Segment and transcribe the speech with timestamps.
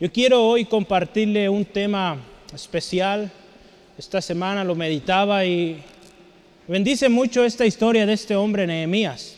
[0.00, 2.18] Yo quiero hoy compartirle un tema
[2.54, 3.32] especial.
[3.98, 5.82] Esta semana lo meditaba y
[6.68, 9.34] bendice mucho esta historia de este hombre Nehemías.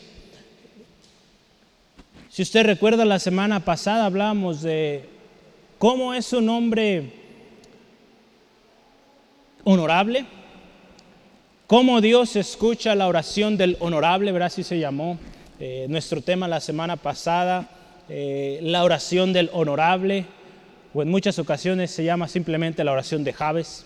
[2.29, 5.09] Si usted recuerda la semana pasada hablamos de
[5.79, 7.11] cómo es un hombre
[9.63, 10.27] honorable,
[11.65, 14.45] cómo Dios escucha la oración del honorable, ¿verdad?
[14.45, 15.17] Así se llamó
[15.59, 17.67] eh, nuestro tema la semana pasada,
[18.09, 20.27] eh, la oración del honorable,
[20.93, 23.85] o en muchas ocasiones se llama simplemente la oración de Javes.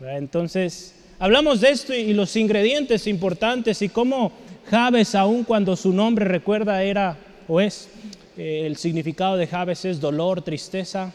[0.00, 4.32] Entonces, hablamos de esto y los ingredientes importantes y cómo
[4.70, 7.16] Javes, aun cuando su nombre recuerda era
[7.48, 7.88] o es,
[8.36, 11.12] eh, el significado de Javes es dolor, tristeza.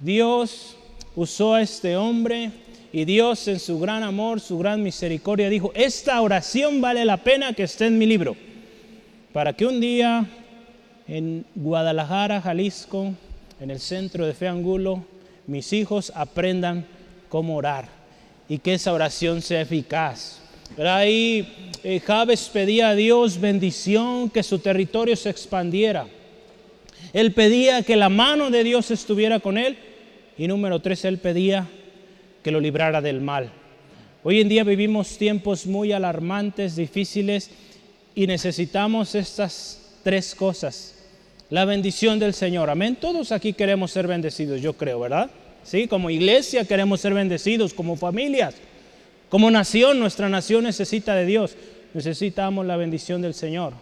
[0.00, 0.76] Dios
[1.14, 2.50] usó a este hombre
[2.92, 7.52] y Dios en su gran amor, su gran misericordia dijo, esta oración vale la pena
[7.52, 8.36] que esté en mi libro,
[9.32, 10.26] para que un día
[11.08, 13.12] en Guadalajara, Jalisco,
[13.60, 15.04] en el centro de Fe Angulo,
[15.46, 16.86] mis hijos aprendan
[17.28, 17.88] cómo orar
[18.48, 20.40] y que esa oración sea eficaz.
[20.76, 22.02] Pero ahí eh,
[22.52, 26.06] pedía a Dios bendición, que su territorio se expandiera.
[27.12, 29.78] Él pedía que la mano de Dios estuviera con él.
[30.36, 31.66] Y número tres, él pedía
[32.42, 33.50] que lo librara del mal.
[34.22, 37.50] Hoy en día vivimos tiempos muy alarmantes, difíciles,
[38.14, 40.95] y necesitamos estas tres cosas
[41.50, 42.70] la bendición del Señor.
[42.70, 42.96] Amén.
[43.00, 45.30] Todos aquí queremos ser bendecidos, yo creo, ¿verdad?
[45.62, 48.54] Sí, como iglesia queremos ser bendecidos, como familias,
[49.28, 51.56] como nación, nuestra nación necesita de Dios.
[51.94, 53.72] Necesitamos la bendición del Señor.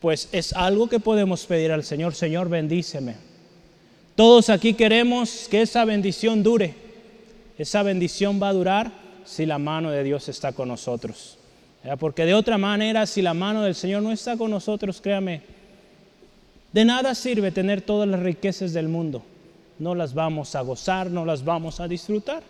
[0.00, 3.14] Pues es algo que podemos pedir al Señor, Señor, bendíceme.
[4.14, 6.74] Todos aquí queremos que esa bendición dure.
[7.56, 8.92] Esa bendición va a durar
[9.24, 11.38] si la mano de Dios está con nosotros.
[11.98, 15.40] Porque de otra manera, si la mano del Señor no está con nosotros, créame,
[16.74, 19.22] de nada sirve tener todas las riquezas del mundo.
[19.78, 22.42] No las vamos a gozar, no las vamos a disfrutar.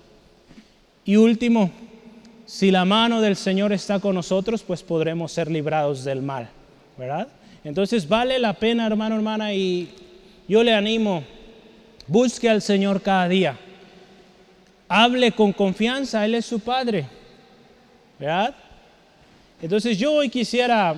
[1.05, 1.71] Y último,
[2.47, 6.49] si la mano del Señor está con nosotros, pues podremos ser librados del mal,
[6.97, 7.29] ¿verdad?
[7.65, 9.91] Entonces vale la pena, hermano, hermana, y
[10.49, 11.23] yo le animo,
[12.07, 13.59] busque al Señor cada día.
[14.89, 17.07] Hable con confianza, Él es su Padre,
[18.19, 18.55] ¿verdad?
[19.61, 20.95] Entonces yo hoy quisiera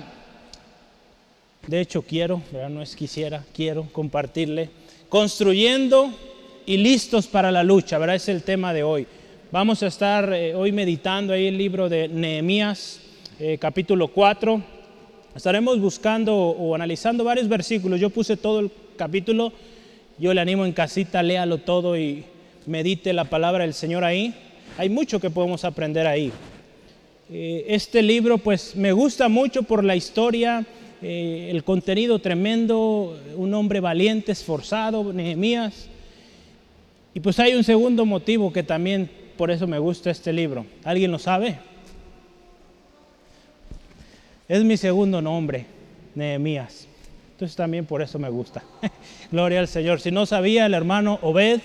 [1.67, 4.69] de hecho, quiero, no es quisiera, quiero compartirle.
[5.09, 6.09] Construyendo
[6.65, 8.15] y listos para la lucha, ¿verdad?
[8.15, 9.05] Es el tema de hoy.
[9.51, 13.01] Vamos a estar eh, hoy meditando ahí el libro de Nehemías,
[13.37, 14.61] eh, capítulo 4.
[15.35, 17.99] Estaremos buscando o analizando varios versículos.
[17.99, 19.51] Yo puse todo el capítulo.
[20.17, 22.23] Yo le animo en casita, léalo todo y
[22.65, 24.33] medite la palabra del Señor ahí.
[24.77, 26.31] Hay mucho que podemos aprender ahí.
[27.29, 30.65] Eh, este libro, pues, me gusta mucho por la historia
[31.01, 35.87] eh, el contenido tremendo, un hombre valiente, esforzado, Nehemías.
[37.13, 40.65] Y pues hay un segundo motivo que también por eso me gusta este libro.
[40.83, 41.59] ¿Alguien lo sabe?
[44.47, 45.65] Es mi segundo nombre,
[46.15, 46.87] Nehemías.
[47.33, 48.63] Entonces también por eso me gusta.
[49.31, 50.01] Gloria al Señor.
[50.01, 51.59] Si no sabía, el hermano Obed,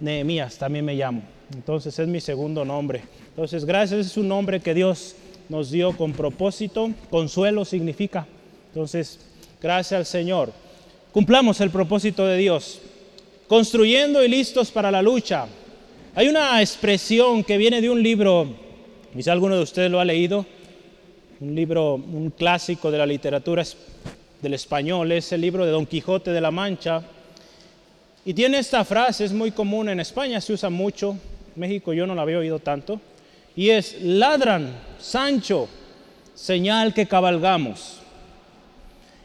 [0.00, 1.22] Nehemías también me llamo.
[1.52, 3.02] Entonces es mi segundo nombre.
[3.28, 5.16] Entonces gracias, es un nombre que Dios
[5.54, 6.90] nos dio con propósito.
[7.10, 8.26] Consuelo significa.
[8.70, 9.20] Entonces,
[9.62, 10.52] gracias al Señor.
[11.12, 12.80] Cumplamos el propósito de Dios.
[13.46, 15.46] Construyendo y listos para la lucha.
[16.16, 18.48] Hay una expresión que viene de un libro,
[19.14, 20.44] quizá alguno de ustedes lo ha leído,
[21.40, 23.62] un libro, un clásico de la literatura
[24.42, 27.00] del español, es el libro de Don Quijote de la Mancha.
[28.24, 31.16] Y tiene esta frase, es muy común en España, se usa mucho,
[31.54, 33.00] México yo no la había oído tanto,
[33.56, 35.68] y es, ladran, Sancho,
[36.34, 38.00] señal que cabalgamos.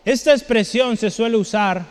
[0.05, 1.83] Esta expresión se suele usar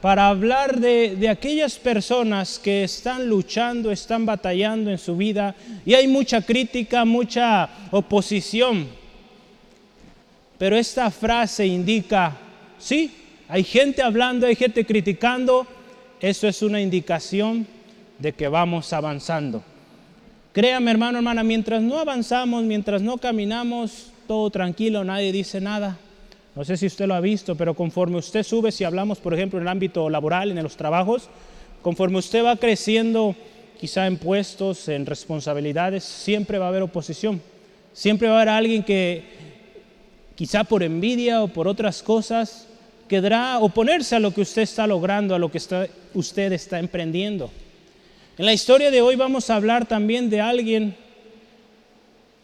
[0.00, 5.54] para hablar de, de, aquellas personas que están luchando, están batallando en su vida
[5.86, 8.88] y hay mucha crítica, mucha oposición.
[10.58, 12.36] Pero esta frase indica,
[12.78, 13.12] sí,
[13.48, 15.66] hay gente hablando, hay gente criticando,
[16.20, 17.66] eso es una indicación
[18.18, 19.62] de que vamos avanzando.
[20.52, 25.96] Créame hermano, hermana, mientras no avanzamos, mientras no caminamos, todo tranquilo, nadie dice nada.
[26.54, 29.58] No sé si usted lo ha visto, pero conforme usted sube, si hablamos por ejemplo
[29.58, 31.30] en el ámbito laboral, en los trabajos,
[31.80, 33.34] conforme usted va creciendo,
[33.80, 37.40] quizá en puestos, en responsabilidades, siempre va a haber oposición.
[37.94, 39.24] Siempre va a haber alguien que
[40.34, 42.68] quizá por envidia o por otras cosas
[43.08, 45.60] querrá oponerse a lo que usted está logrando, a lo que
[46.12, 47.50] usted está emprendiendo.
[48.38, 50.96] En la historia de hoy vamos a hablar también de alguien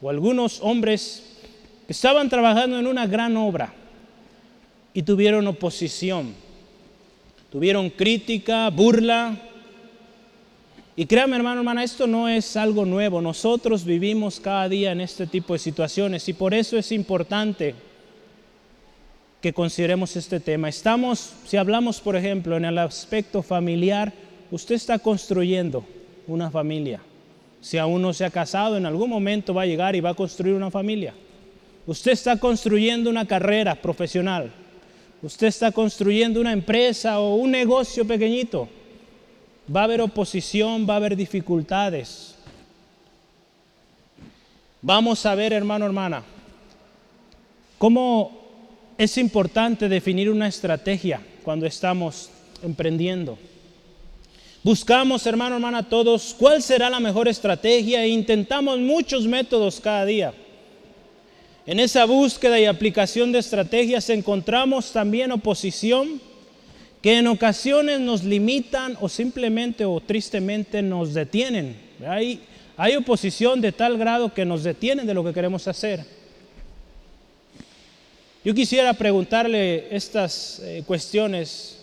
[0.03, 1.39] o algunos hombres
[1.87, 3.73] que estaban trabajando en una gran obra
[4.93, 6.35] y tuvieron oposición.
[7.51, 9.35] tuvieron crítica, burla.
[10.95, 13.23] Y créame hermano, hermana, esto no es algo nuevo.
[13.23, 17.75] Nosotros vivimos cada día en este tipo de situaciones y por eso es importante
[19.41, 20.69] que consideremos este tema.
[20.69, 24.13] Estamos, si hablamos por ejemplo en el aspecto familiar,
[24.51, 25.85] usted está construyendo
[26.27, 27.01] una familia.
[27.61, 30.15] Si aún no se ha casado, en algún momento va a llegar y va a
[30.15, 31.15] construir una familia.
[31.87, 34.53] Usted está construyendo una carrera profesional.
[35.23, 38.69] Usted está construyendo una empresa o un negocio pequeñito.
[39.75, 42.37] Va a haber oposición, va a haber dificultades.
[44.81, 46.23] Vamos a ver, hermano, hermana,
[47.79, 48.39] cómo
[48.97, 52.31] es importante definir una estrategia cuando estamos
[52.63, 53.39] emprendiendo.
[54.69, 60.35] Buscamos, hermano, hermana, todos cuál será la mejor estrategia e intentamos muchos métodos cada día.
[61.65, 66.21] En esa búsqueda y aplicación de estrategias encontramos también oposición
[67.01, 71.75] que en ocasiones nos limitan o simplemente o tristemente nos detienen.
[72.07, 72.43] Hay,
[72.77, 76.05] hay oposición de tal grado que nos detienen de lo que queremos hacer.
[78.45, 81.78] Yo quisiera preguntarle estas eh, cuestiones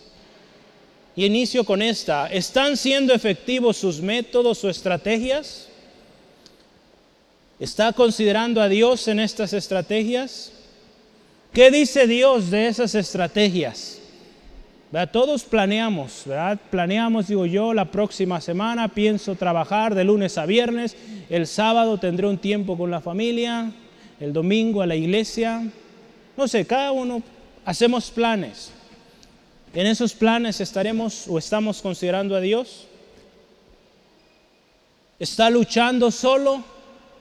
[1.15, 2.27] y inicio con esta.
[2.27, 5.69] ¿Están siendo efectivos sus métodos o estrategias?
[7.59, 10.51] ¿Está considerando a Dios en estas estrategias?
[11.53, 13.99] ¿Qué dice Dios de esas estrategias?
[15.11, 16.57] Todos planeamos, ¿verdad?
[16.69, 20.95] Planeamos, digo yo, la próxima semana pienso trabajar de lunes a viernes,
[21.29, 23.71] el sábado tendré un tiempo con la familia,
[24.21, 25.63] el domingo a la iglesia.
[26.37, 27.21] No sé, cada uno
[27.65, 28.71] hacemos planes.
[29.75, 32.87] En esos planes estaremos o estamos considerando a Dios.
[35.19, 36.63] ¿Está luchando solo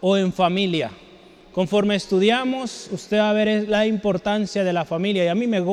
[0.00, 0.90] o en familia.
[1.52, 5.64] Conforme estudiamos, usted va a ver la importancia de la familia y a mí me,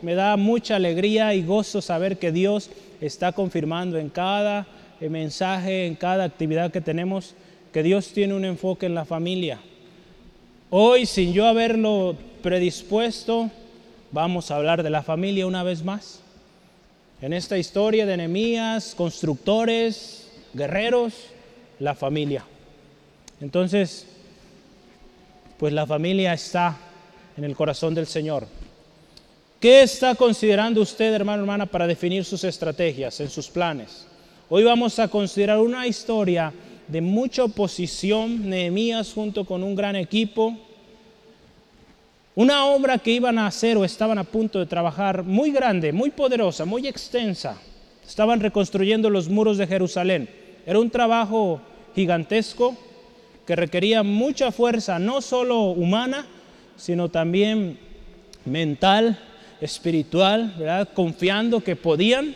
[0.00, 2.70] me da mucha alegría y gozo saber que Dios
[3.00, 4.66] está confirmando en cada
[5.00, 7.34] eh, mensaje, en cada actividad que tenemos,
[7.72, 9.58] que Dios tiene un enfoque en la familia.
[10.70, 13.50] Hoy, sin yo haberlo predispuesto,
[14.12, 16.22] vamos a hablar de la familia una vez más.
[17.22, 21.12] En esta historia de enemías, constructores, guerreros,
[21.78, 22.46] la familia.
[23.42, 24.06] Entonces,
[25.58, 26.78] pues la familia está
[27.36, 28.46] en el corazón del Señor.
[29.60, 34.06] ¿Qué está considerando usted, hermano, hermana, para definir sus estrategias, en sus planes?
[34.48, 36.54] Hoy vamos a considerar una historia
[36.88, 40.56] de mucha oposición, Nehemías junto con un gran equipo,
[42.34, 46.10] una obra que iban a hacer o estaban a punto de trabajar muy grande, muy
[46.10, 47.60] poderosa, muy extensa.
[48.06, 50.28] Estaban reconstruyendo los muros de Jerusalén.
[50.66, 51.60] Era un trabajo
[51.94, 52.76] gigantesco,
[53.46, 56.26] que requería mucha fuerza, no solo humana,
[56.76, 57.78] sino también
[58.44, 59.18] mental,
[59.60, 60.88] espiritual, ¿verdad?
[60.94, 62.34] confiando que podían.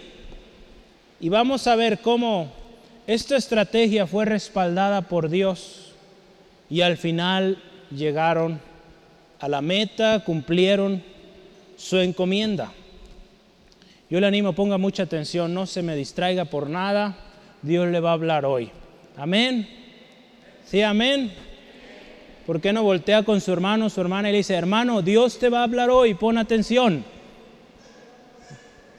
[1.21, 2.53] Y vamos a ver cómo
[3.07, 5.93] esta estrategia fue respaldada por Dios
[6.69, 7.59] y al final
[7.95, 8.61] llegaron
[9.45, 11.03] a la meta, cumplieron
[11.77, 12.73] su encomienda.
[14.09, 17.15] Yo le animo, ponga mucha atención, no se me distraiga por nada,
[17.61, 18.71] Dios le va a hablar hoy.
[19.19, 19.69] Amén.
[20.65, 21.31] Sí, amén.
[22.47, 25.51] ¿Por qué no voltea con su hermano, su hermana y le dice, hermano, Dios te
[25.51, 27.05] va a hablar hoy, pon atención?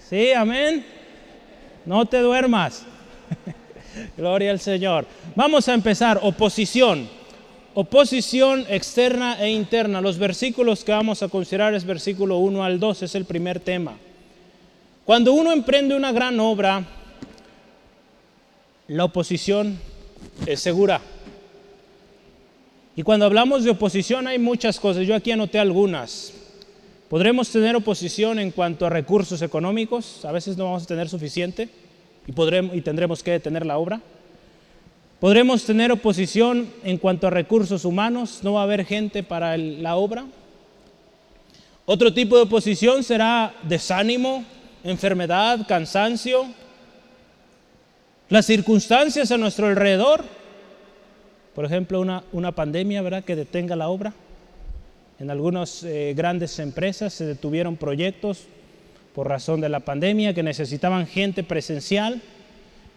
[0.07, 0.86] Sí, amén.
[1.88, 2.86] No te duermas.
[4.15, 5.08] Gloria al Señor.
[5.34, 6.20] Vamos a empezar.
[6.22, 7.10] Oposición.
[7.77, 10.00] Oposición externa e interna.
[10.00, 13.98] Los versículos que vamos a considerar es versículo 1 al 2, es el primer tema.
[15.03, 16.86] Cuando uno emprende una gran obra,
[18.88, 19.77] la oposición
[20.46, 21.01] es segura.
[22.96, 26.34] Y cuando hablamos de oposición hay muchas cosas, yo aquí anoté algunas.
[27.10, 31.67] Podremos tener oposición en cuanto a recursos económicos, a veces no vamos a tener suficiente
[32.25, 34.01] y, podremos, y tendremos que detener la obra.
[35.19, 39.95] Podremos tener oposición en cuanto a recursos humanos, no va a haber gente para la
[39.95, 40.25] obra.
[41.86, 44.43] Otro tipo de oposición será desánimo,
[44.84, 46.45] enfermedad, cansancio,
[48.29, 50.24] las circunstancias a nuestro alrededor
[51.55, 52.01] por ejemplo,
[52.34, 53.24] una, pandemia ¿verdad?
[53.24, 54.13] que detenga la obra.
[55.19, 58.43] En algunas eh, grandes empresas se detuvieron proyectos
[59.15, 62.22] por razón de la pandemia que necesitaban gente presencial.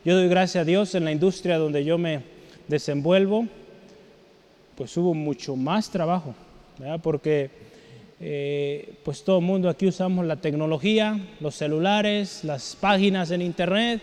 [0.04, 2.22] Yo doy gracias a Dios en la industria donde yo me
[2.68, 3.46] desenvuelvo,
[4.76, 6.36] pues hubo mucho más trabajo,
[7.02, 7.50] porque
[8.20, 14.00] eh, pues todo el mundo aquí usamos la tecnología, los celulares, las páginas en internet,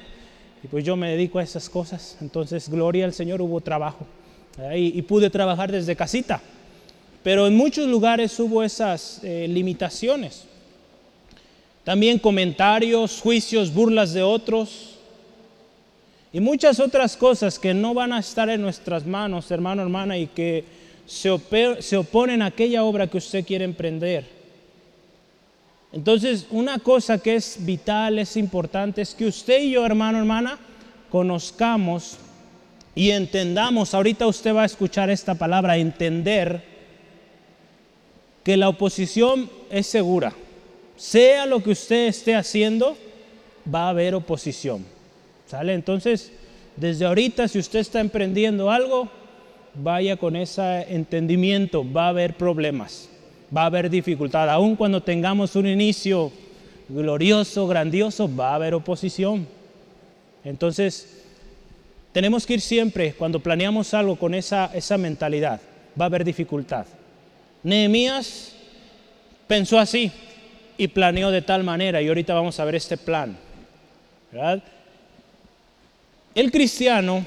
[0.62, 2.18] y pues yo me dedico a esas cosas.
[2.20, 4.06] Entonces, gloria al Señor, hubo trabajo
[4.76, 6.42] y, pude trabajar desde casita.
[7.24, 10.44] Pero en muchos lugares hubo esas eh, limitaciones.
[11.86, 14.95] también comentarios, juicios, burlas de otros
[16.36, 20.28] y muchas otras cosas que no van a estar en nuestras manos, hermano, hermana, y
[20.28, 20.66] que
[21.06, 24.26] se, oponen a aquella obra que usted quiere emprender.
[25.94, 30.60] Entonces, una cosa que es vital, es importante, es que usted y yo, hermano, hermana,
[31.10, 32.18] conozcamos
[32.96, 36.62] y entendamos, ahorita usted va a escuchar esta palabra, entender
[38.44, 40.34] que la oposición es segura.
[40.98, 42.98] Sea lo que usted esté haciendo,
[43.74, 44.95] va a haber oposición.
[45.48, 45.74] ¿Sale?
[45.74, 46.32] Entonces,
[46.76, 49.10] desde ahorita, si usted está emprendiendo algo,
[49.76, 53.10] vaya con ese entendimiento, va a haber problemas,
[53.56, 54.50] va a haber dificultad.
[54.50, 56.32] Aun cuando tengamos un inicio
[56.90, 59.48] glorioso, grandioso, va a haber oposición.
[60.44, 61.24] Entonces,
[62.12, 65.60] tenemos que ir siempre, cuando planeamos algo, con esa, esa mentalidad.
[66.00, 66.86] Va a haber dificultad.
[67.64, 68.54] Nehemías
[69.48, 70.12] pensó así
[70.78, 73.38] y planeó de tal manera, y ahorita vamos a ver este plan.
[74.32, 74.62] ¿verdad?
[76.36, 77.26] El cristiano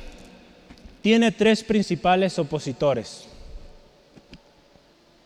[1.01, 3.25] tiene tres principales opositores.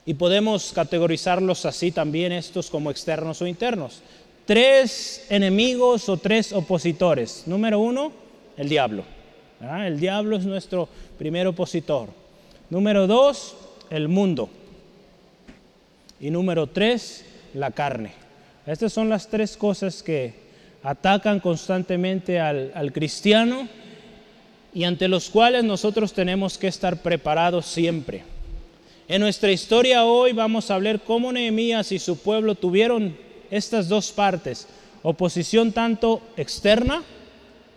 [0.06, 4.00] Y podemos categorizarlos así también estos como externos o internos.
[4.46, 7.42] Tres enemigos o tres opositores.
[7.46, 8.12] Número uno,
[8.56, 9.02] el diablo.
[9.60, 12.08] El diablo es nuestro primer opositor.
[12.70, 13.56] Número dos,
[13.90, 14.48] el mundo.
[16.20, 17.24] Y número tres,
[17.54, 18.12] la carne.
[18.64, 20.41] Estas son las tres cosas que
[20.82, 23.68] atacan constantemente al, cristiano
[24.74, 28.24] y ante los cuales nosotros tenemos que estar preparados siempre.
[29.08, 33.16] En nuestra historia hoy vamos a ver cómo Nehemías y su pueblo tuvieron
[33.50, 34.66] estas dos partes,
[35.02, 37.02] oposición tanto externa,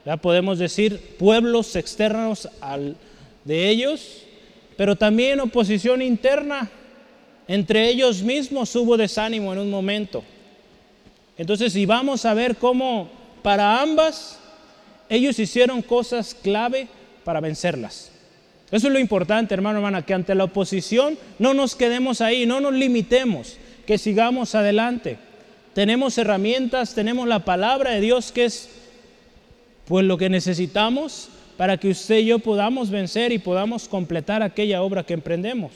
[0.05, 2.95] ya podemos decir pueblos externos al,
[3.43, 4.23] de ellos,
[4.77, 6.69] pero también oposición interna.
[7.47, 10.23] Entre ellos mismos hubo desánimo en un momento.
[11.37, 13.09] Entonces, si vamos a ver cómo
[13.41, 14.39] para ambas
[15.09, 16.87] ellos hicieron cosas clave
[17.23, 18.11] para vencerlas.
[18.71, 22.59] Eso es lo importante, hermano, hermana, que ante la oposición no nos quedemos ahí, no
[22.59, 25.17] nos limitemos, que sigamos adelante.
[25.73, 28.69] Tenemos herramientas, tenemos la palabra de Dios que es
[29.85, 34.81] pues lo que necesitamos para que usted y yo podamos vencer y podamos completar aquella
[34.81, 35.71] obra que emprendemos.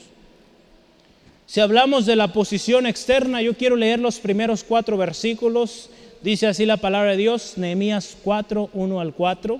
[1.49, 5.89] Si hablamos de la posición externa, yo quiero leer los primeros cuatro versículos.
[6.21, 9.59] Dice así la palabra de Dios, Nehemías 4, 1 al 4.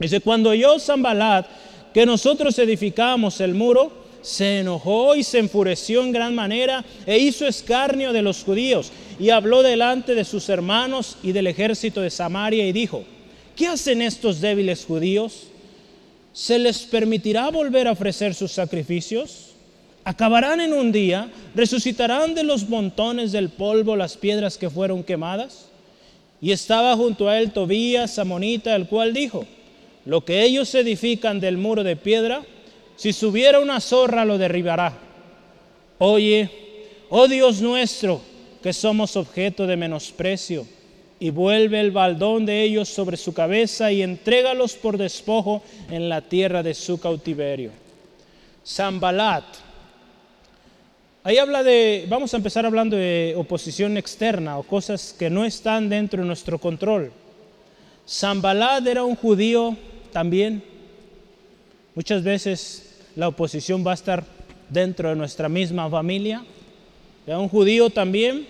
[0.00, 1.46] Dice, cuando yo, Zambalat,
[1.94, 7.46] que nosotros edificamos el muro, se enojó y se enfureció en gran manera e hizo
[7.46, 12.66] escarnio de los judíos y habló delante de sus hermanos y del ejército de Samaria
[12.66, 13.04] y dijo,
[13.54, 15.44] ¿qué hacen estos débiles judíos?
[16.32, 19.51] ¿Se les permitirá volver a ofrecer sus sacrificios?
[20.04, 25.68] Acabarán en un día, resucitarán de los montones del polvo las piedras que fueron quemadas.
[26.40, 29.46] Y estaba junto a él Tobías, Samonita, el cual dijo,
[30.04, 32.42] lo que ellos edifican del muro de piedra,
[32.96, 34.92] si subiera una zorra lo derribará.
[35.98, 36.50] Oye,
[37.10, 38.20] oh Dios nuestro,
[38.62, 40.66] que somos objeto de menosprecio,
[41.20, 46.20] y vuelve el baldón de ellos sobre su cabeza y entrégalos por despojo en la
[46.20, 47.70] tierra de su cautiverio.
[48.66, 49.44] Zambalat,
[51.24, 55.88] Ahí habla de, vamos a empezar hablando de oposición externa o cosas que no están
[55.88, 57.12] dentro de nuestro control.
[58.08, 59.76] Zambalad era un judío
[60.12, 60.64] también.
[61.94, 64.24] Muchas veces la oposición va a estar
[64.68, 66.42] dentro de nuestra misma familia.
[67.24, 68.44] Era un judío también,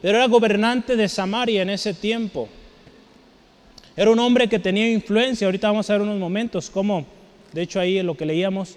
[0.00, 2.48] pero era gobernante de Samaria en ese tiempo.
[3.96, 5.46] Era un hombre que tenía influencia.
[5.46, 7.06] Ahorita vamos a ver unos momentos cómo,
[7.52, 8.76] de hecho ahí en lo que leíamos,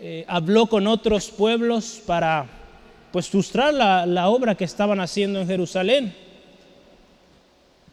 [0.00, 2.46] eh, habló con otros pueblos para
[3.12, 6.14] pues frustrar la, la obra que estaban haciendo en Jerusalén.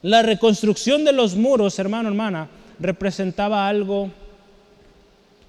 [0.02, 2.48] La reconstrucción de los muros, hermano, hermana,
[2.80, 4.12] representaba algo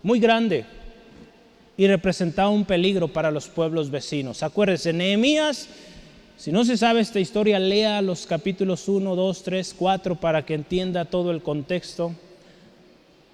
[0.03, 0.65] muy grande
[1.77, 4.43] y representaba un peligro para los pueblos vecinos.
[4.43, 5.69] Acuérdense, Nehemías,
[6.39, 10.55] si no se sabe esta historia, lea los capítulos 1, 2, 3, 4 para que
[10.55, 12.15] entienda todo el contexto.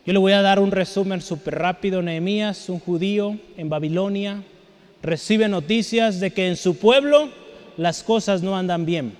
[0.04, 2.02] Yo le voy a dar un resumen súper rápido.
[2.02, 4.42] Nehemías, un judío en Babilonia,
[5.00, 7.30] recibe noticias de que en su pueblo
[7.76, 9.12] las cosas no andan bien.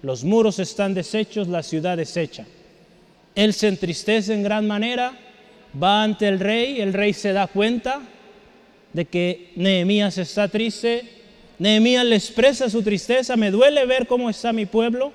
[0.00, 2.46] Los muros están deshechos, la ciudad deshecha.
[3.34, 5.12] Él se entristece en gran manera,
[5.82, 8.00] va ante el rey, el rey se da cuenta
[8.94, 11.04] de que Nehemías está triste.
[11.58, 15.12] Nehemías le expresa su tristeza, me duele ver cómo está mi pueblo.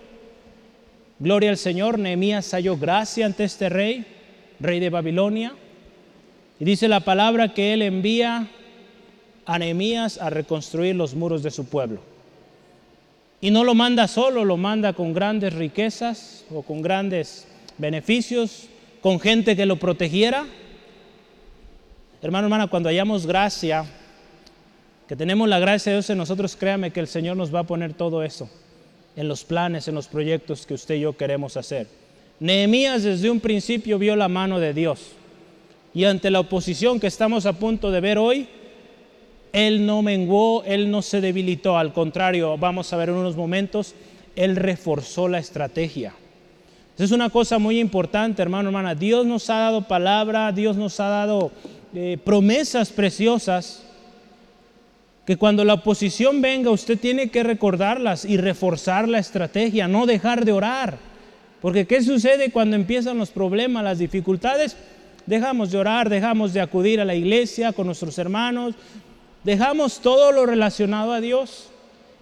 [1.18, 4.06] Gloria al Señor, Nehemías halló gracia ante este rey
[4.62, 5.54] rey de Babilonia.
[6.60, 8.48] Y dice la palabra que él envía
[9.46, 12.02] a Nehemías a reconstruir los muros de su pueblo.
[13.42, 17.48] Y no lo manda solo, lo manda con grandes riquezas o con grandes
[17.80, 18.68] beneficios,
[19.02, 20.46] con gente que lo protegiera.
[22.22, 23.86] Hermano, hermana, cuando hayamos gracia,
[25.08, 27.64] que tenemos la gracia de Dios en nosotros, créame que el Señor nos va a
[27.64, 28.48] poner todo eso
[29.16, 31.88] en los planes, en los proyectos que usted y yo queremos hacer.
[32.42, 35.14] Nehemías desde un principio vio la mano de Dios.
[35.94, 38.48] Y ante la oposición que estamos a punto de ver hoy,
[39.54, 43.96] él no menguó, Él no se debilitó, al contrario, vamos a ver en unos momentos,
[44.36, 46.14] Él reforzó la estrategia.
[46.96, 48.96] Esa es una cosa muy importante, hermano, hermana.
[48.96, 51.52] Dios nos ha dado palabra, Dios nos ha dado
[51.94, 53.84] eh, promesas preciosas
[55.26, 60.46] que cuando la oposición venga usted tiene que recordarlas y reforzar la estrategia, no dejar
[60.46, 61.11] de orar.
[61.62, 64.76] Porque ¿qué sucede cuando empiezan los problemas, las dificultades?
[65.26, 68.76] Dejamos de orar, dejamos de acudir a la iglesia con nuestros hermanos,
[69.44, 71.70] Dejamos todo lo relacionado a Dios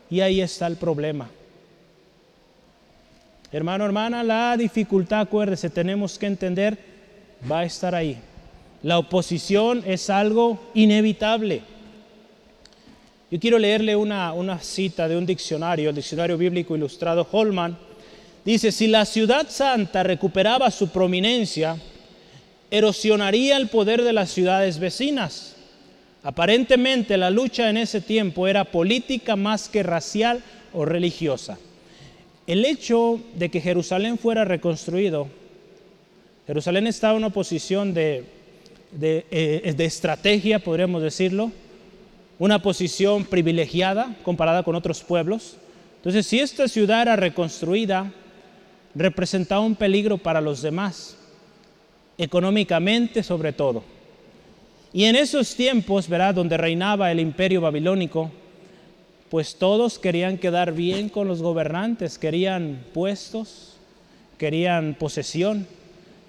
[0.09, 1.29] y ahí está el problema.
[3.51, 6.77] Hermano, hermana, la dificultad, acuérdese, tenemos que entender,
[7.49, 8.17] va a estar ahí.
[8.83, 11.61] La oposición es algo inevitable.
[13.31, 17.77] Yo quiero leerle una, una cita de un diccionario, el diccionario bíblico ilustrado Holman.
[18.51, 21.77] Dice, si la ciudad santa recuperaba su prominencia,
[22.71, 25.55] erosionaría el poder de las ciudades vecinas
[26.23, 31.57] Aparentemente la lucha en ese tiempo era política más que racial o religiosa.
[32.45, 35.29] El hecho de que Jerusalén fuera reconstruido,
[36.45, 38.25] Jerusalén estaba en una posición de,
[38.91, 41.51] de, eh, de estrategia, podríamos decirlo,
[42.37, 45.55] una posición privilegiada comparada con otros pueblos.
[45.97, 48.11] Entonces, si esta ciudad era reconstruida,
[48.95, 51.17] representaba un peligro para los demás,
[52.17, 53.83] económicamente sobre todo.
[54.91, 56.33] Y en esos tiempos, ¿verdad?
[56.33, 58.31] Donde reinaba el imperio babilónico,
[59.29, 63.77] pues todos querían quedar bien con los gobernantes, querían puestos,
[64.37, 65.67] querían posesión.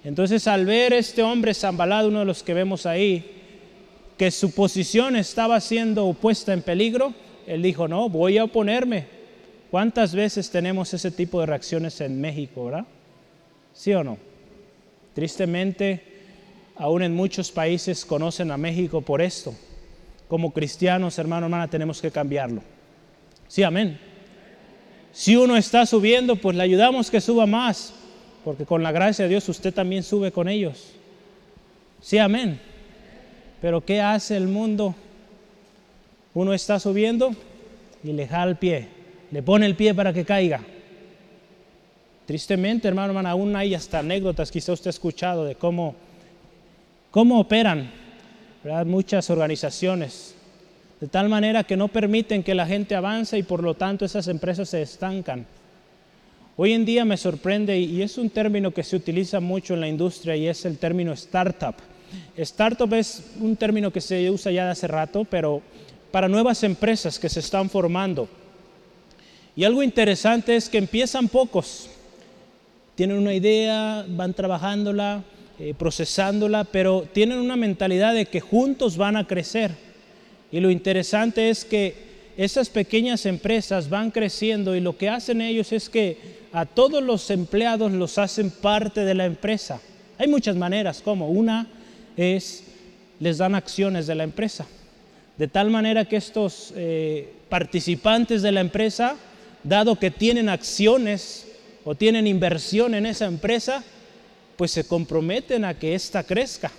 [0.03, 3.39] Entonces al ver este hombre Zambalado, uno de los que vemos ahí,
[4.17, 7.13] que su posición estaba siendo puesta en peligro,
[7.47, 9.20] él dijo, no, voy a oponerme.
[9.71, 12.85] ¿Cuántas veces tenemos ese tipo de reacciones en México, verdad?
[13.73, 14.17] ¿Sí o no?
[15.15, 16.03] Tristemente,
[16.75, 19.55] aún en muchos países conocen a México por esto.
[20.27, 22.61] Como cristianos, hermano, hermana, tenemos que cambiarlo.
[23.47, 23.97] Sí, amén.
[25.13, 27.93] Si uno está subiendo, pues le ayudamos que suba más,
[28.43, 30.91] porque con la gracia de Dios usted también sube con ellos.
[32.01, 32.59] Sí, amén.
[33.61, 34.95] Pero ¿qué hace el mundo?
[36.33, 37.33] Uno está subiendo
[38.03, 38.87] y le jala el pie,
[39.31, 40.61] le pone el pie para que caiga.
[42.25, 45.95] Tristemente, hermano, hermana, aún hay hasta anécdotas, quizá usted ha escuchado de cómo
[47.11, 47.91] ¿Cómo operan
[48.85, 50.33] muchas organizaciones?
[51.01, 54.29] De tal manera que no permiten que la gente avance y por lo tanto esas
[54.29, 55.45] empresas se estancan.
[56.55, 59.89] Hoy en día me sorprende y es un término que se utiliza mucho en la
[59.89, 61.75] industria y es el término startup.
[62.37, 65.61] Startup es un término que se usa ya de hace rato, pero
[66.11, 68.29] para nuevas empresas que se están formando.
[69.55, 71.89] Y algo interesante es que empiezan pocos,
[72.95, 75.23] tienen una idea, van trabajándola,
[75.59, 79.71] eh, procesándola, pero tienen una mentalidad de que juntos van a crecer.
[80.51, 85.71] Y lo interesante es que esas pequeñas empresas van creciendo y lo que hacen ellos
[85.71, 86.17] es que
[86.53, 89.81] a todos los empleados los hacen parte de la empresa.
[90.17, 91.29] Hay muchas maneras como.
[91.29, 91.67] Una
[92.17, 92.63] es
[93.19, 94.65] les dan acciones de la empresa.
[95.37, 99.15] De tal manera que estos eh, participantes de la empresa,
[99.63, 101.47] dado que tienen acciones
[101.83, 103.83] o tienen inversión en esa empresa,
[104.55, 106.71] pues se comprometen a que ésta crezca.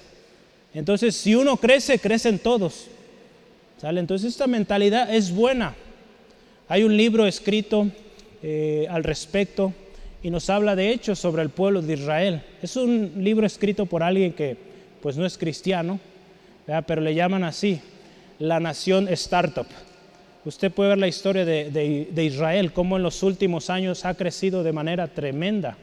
[0.74, 2.86] Entonces, si uno crece, crecen todos.
[3.80, 4.00] ¿Sale?
[4.00, 5.74] Entonces, esta mentalidad es buena.
[6.68, 7.88] Hay un libro escrito
[8.42, 9.74] eh, al respecto
[10.22, 12.42] y nos habla de hecho sobre el pueblo de Israel.
[12.62, 14.56] Es un libro escrito por alguien que
[15.02, 15.98] pues no es cristiano,
[16.86, 17.80] pero le llaman así,
[18.38, 19.66] la nación startup.
[20.44, 21.70] Usted puede ver la historia de,
[22.10, 25.76] de Israel, cómo en los últimos años ha crecido de manera tremenda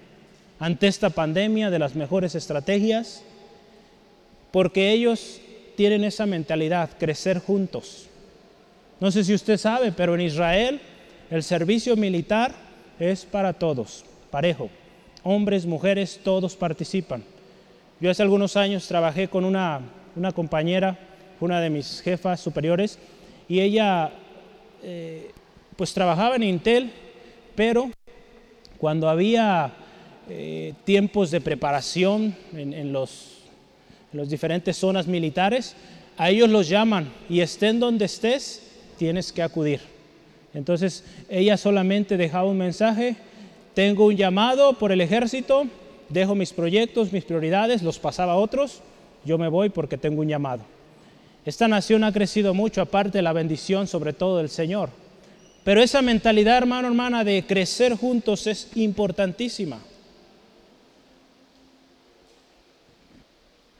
[0.59, 3.23] ante esta pandemia de las mejores estrategias,
[4.51, 5.39] porque ellos
[5.77, 8.07] tienen esa mentalidad, crecer juntos.
[8.99, 10.81] No sé si usted sabe, pero en Israel
[11.31, 12.53] el servicio militar
[12.99, 14.69] es para todos, parejo.
[15.23, 17.23] Hombres, mujeres, todos participan.
[18.01, 19.81] Yo hace algunos años trabajé con una,
[20.35, 20.97] compañera,
[21.39, 22.99] una de mis jefas superiores,
[23.47, 24.11] y ella
[24.83, 25.31] eh,
[25.75, 26.91] pues trabajaba en Intel,
[27.55, 27.89] pero
[28.77, 29.73] cuando había
[30.29, 33.43] eh, tiempos de preparación en, los,
[34.13, 35.75] en las diferentes zonas militares,
[36.17, 38.61] a ellos los llaman y estén donde estés,
[38.97, 39.81] tienes que acudir.
[40.53, 43.15] Entonces ella solamente dejaba un mensaje,
[43.73, 45.67] tengo un llamado por el ejército,
[46.09, 48.81] dejo mis proyectos, mis prioridades, los pasaba a otros,
[49.25, 50.63] yo me voy porque tengo un llamado.
[51.49, 54.91] Esta nación ha crecido mucho, aparte de la bendición sobre todo del Señor.
[55.63, 59.79] Pero esa mentalidad, hermano, hermana, de crecer juntos es importantísima.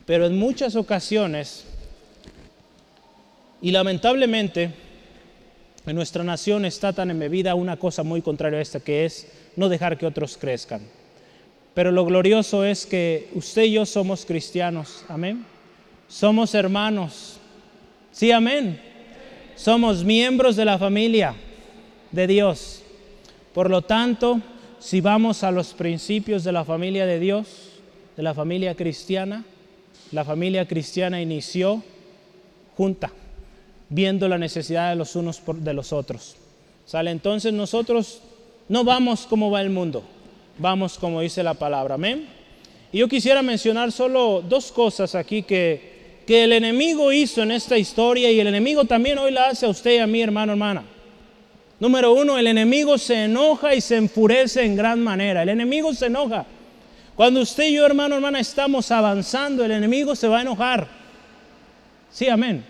[0.07, 1.65] Pero en muchas ocasiones,
[3.61, 4.71] y lamentablemente,
[5.85, 9.69] en nuestra nación está tan embebida una cosa muy contraria a esta, que es no
[9.69, 10.81] dejar que otros crezcan.
[11.75, 15.45] Pero lo glorioso es que usted y yo somos cristianos, amén.
[16.07, 17.38] Somos hermanos,
[18.19, 18.81] sí, amén.
[19.55, 21.35] Somos miembros de la familia
[22.11, 22.81] de Dios.
[23.53, 24.41] Por lo tanto,
[24.77, 27.47] si vamos a los principios de la familia de Dios,
[28.17, 29.45] de la familia cristiana,
[30.11, 31.81] la familia cristiana inició
[32.75, 33.09] junta,
[33.87, 36.35] viendo la necesidad de los unos de los otros.
[36.85, 37.11] ¿Sale?
[37.11, 38.21] Entonces nosotros
[38.67, 40.03] no vamos como va el mundo,
[40.57, 41.95] vamos como dice la palabra.
[41.95, 42.27] Amén.
[42.91, 45.98] Y yo quisiera mencionar solo dos cosas aquí que,
[46.29, 49.69] que el enemigo hizo en esta historia y el enemigo también hoy la hace a
[49.69, 50.83] usted y a mí, hermano, hermana.
[51.79, 55.41] Número uno, el enemigo se enoja y se enfurece en gran manera.
[55.41, 56.45] El enemigo se enoja.
[57.15, 60.87] Cuando usted y yo, hermano, hermana, estamos avanzando, el enemigo se va a enojar.
[62.11, 62.63] Sí, amén.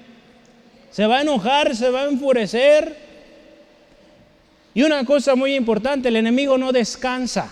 [0.89, 2.95] Se va a enojar, se va a enfurecer.
[4.74, 7.52] Y una cosa muy importante, el enemigo no descansa.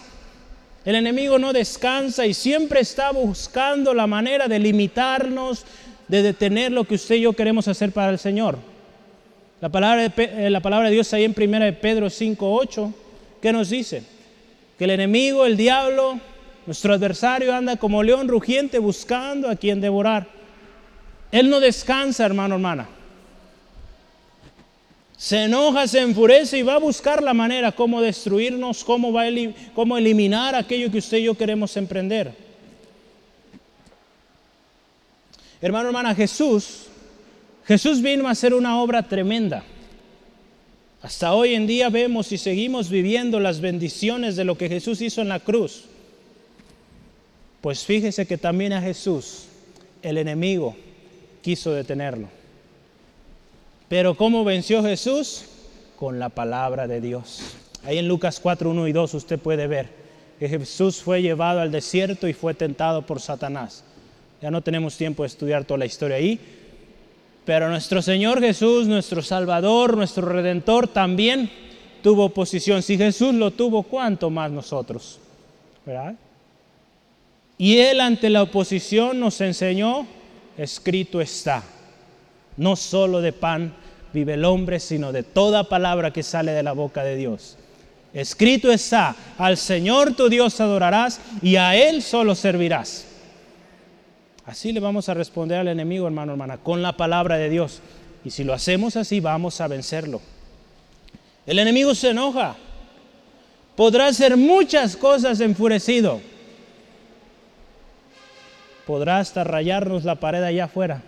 [0.86, 5.66] El enemigo no descansa y siempre está buscando la manera de limitarnos,
[6.08, 8.58] de detener lo que usted y yo queremos hacer para el Señor.
[9.60, 12.94] La palabra de, eh, la palabra de Dios ahí en 1 Pedro 5.8,
[13.42, 14.04] ¿qué nos dice?
[14.78, 16.20] Que el enemigo, el diablo,
[16.66, 20.28] nuestro adversario anda como león rugiente buscando a quien devorar.
[21.32, 22.88] Él no descansa, hermano, hermana.
[25.18, 29.24] Se enoja, se enfurece y va a buscar la manera cómo destruirnos, cómo, va
[29.74, 32.47] cómo eliminar aquello que usted y yo queremos emprender.
[35.62, 36.88] Hermano, hermana, Jesús
[37.68, 39.64] Jesús vino a hacer una obra tremenda.
[41.02, 45.22] Hasta hoy en día vemos y seguimos viviendo las bendiciones de lo que Jesús hizo
[45.22, 45.84] en la cruz.
[47.60, 49.48] Pues fíjese que también a Jesús
[50.02, 50.78] el enemigo
[51.42, 52.30] quiso detenerlo.
[53.90, 55.44] Pero ¿cómo venció Jesús?
[56.00, 57.42] Con la palabra de Dios.
[57.84, 59.90] Ahí en Lucas 4, 1 y 2 usted puede ver
[60.40, 63.84] que Jesús fue llevado al desierto y fue tentado por Satanás.
[64.42, 66.40] Ya no tenemos tiempo de estudiar toda la historia ahí,
[67.46, 71.50] pero nuestro Señor Jesús, nuestro Salvador, nuestro Redentor, también
[72.04, 72.84] tuvo oposición.
[72.84, 75.20] Si Jesús lo tuvo, ¿cuánto más nosotros?
[75.86, 76.16] ¿Verdad?
[77.58, 80.06] Y Él ante la oposición nos enseñó,
[80.58, 81.64] escrito está,
[82.58, 83.74] no solo de pan
[84.14, 87.58] vive el hombre, sino de toda palabra que sale de la boca de Dios.
[88.14, 93.07] Escrito está, al Señor tu Dios adorarás y a Él solo servirás.
[94.48, 97.82] Así le vamos a responder al enemigo, hermano, hermana, con la palabra de Dios.
[98.24, 100.22] Y si lo hacemos así, vamos a vencerlo.
[101.46, 102.56] El enemigo se enoja.
[103.76, 106.22] Podrá hacer muchas cosas enfurecido.
[108.86, 111.04] Podrá hasta rayarnos la pared allá afuera.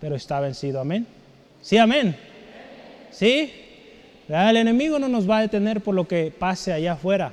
[0.00, 0.80] Pero está vencido.
[0.80, 1.06] Amén.
[1.60, 2.16] Sí, amén.
[3.10, 3.52] Sí.
[4.28, 7.32] El enemigo no nos va a detener por lo que pase allá afuera.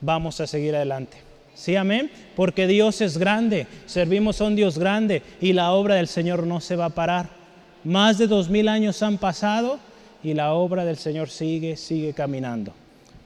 [0.00, 1.25] Vamos a seguir adelante.
[1.56, 2.10] Sí, amén.
[2.36, 6.60] Porque Dios es grande, servimos a un Dios grande y la obra del Señor no
[6.60, 7.30] se va a parar.
[7.82, 9.78] Más de dos mil años han pasado
[10.22, 12.72] y la obra del Señor sigue, sigue caminando.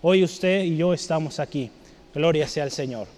[0.01, 1.71] Hoy usted y yo estamos aquí.
[2.15, 3.09] Gloria sea al Señor.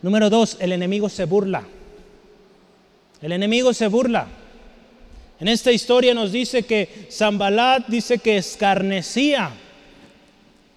[0.00, 1.62] Número dos, el enemigo se burla.
[3.20, 4.26] El enemigo se burla.
[5.40, 9.50] En esta historia nos dice que Zambalat dice que escarnecía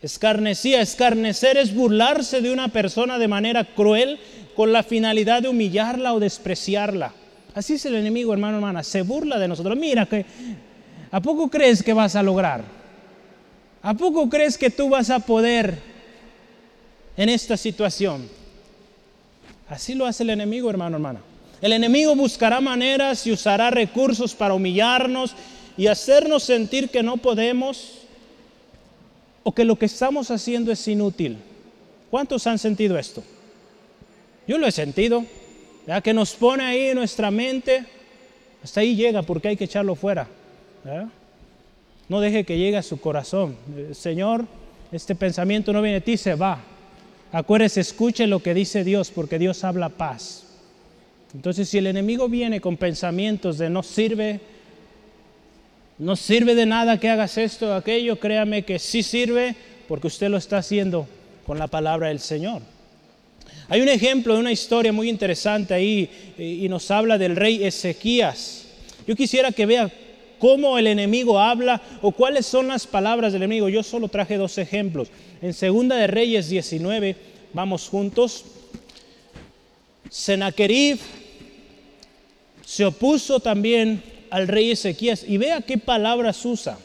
[0.05, 4.19] Escarnecía, escarnecer es burlarse de una persona de manera cruel
[4.55, 7.11] con la finalidad de humillarla o despreciarla.
[7.55, 9.75] Así es el enemigo, hermano, hermana, se burla de nosotros.
[9.75, 10.23] Mira que,
[11.09, 12.63] ¿a poco crees que vas a lograr?
[13.81, 15.79] ¿A poco crees que tú vas a poder
[17.17, 18.29] en esta situación?
[19.67, 21.21] Así lo hace el enemigo, hermano, hermana.
[21.61, 25.33] El enemigo buscará maneras y usará recursos para humillarnos
[25.75, 28.04] y hacernos sentir que no podemos
[29.47, 31.37] o que lo que estamos haciendo es inútil.
[32.09, 33.23] ¿Cuántos han sentido esto?
[34.47, 35.23] Yo lo he sentido,
[35.85, 37.85] ya que nos pone ahí en nuestra mente,
[38.63, 40.27] hasta ahí llega porque hay que echarlo fuera.
[42.09, 43.55] No deje que llegue a su corazón.
[43.91, 44.45] Señor,
[44.91, 46.59] este pensamiento no viene de ti, se va.
[47.31, 50.47] Acuérdese, escuche lo que dice Dios, porque Dios habla paz.
[51.35, 54.39] Entonces, si el enemigo viene con pensamientos de no sirve,
[55.97, 59.55] no sirve de nada que hagas esto o aquello, créame que sí sirve
[59.87, 61.07] porque usted lo está haciendo
[61.45, 62.61] con la palabra del Señor.
[63.67, 68.65] Hay un ejemplo de una historia muy interesante ahí y nos habla del rey Ezequías.
[69.07, 69.91] Yo quisiera que vea
[70.39, 73.69] cómo el enemigo habla o cuáles son las palabras del enemigo.
[73.69, 75.09] Yo solo traje dos ejemplos.
[75.41, 77.15] En Segunda de Reyes 19,
[77.53, 78.45] vamos juntos.
[80.09, 80.99] Senaquerib
[82.63, 84.01] se opuso también
[84.35, 86.77] al rey Ezequías y vea qué palabras usa.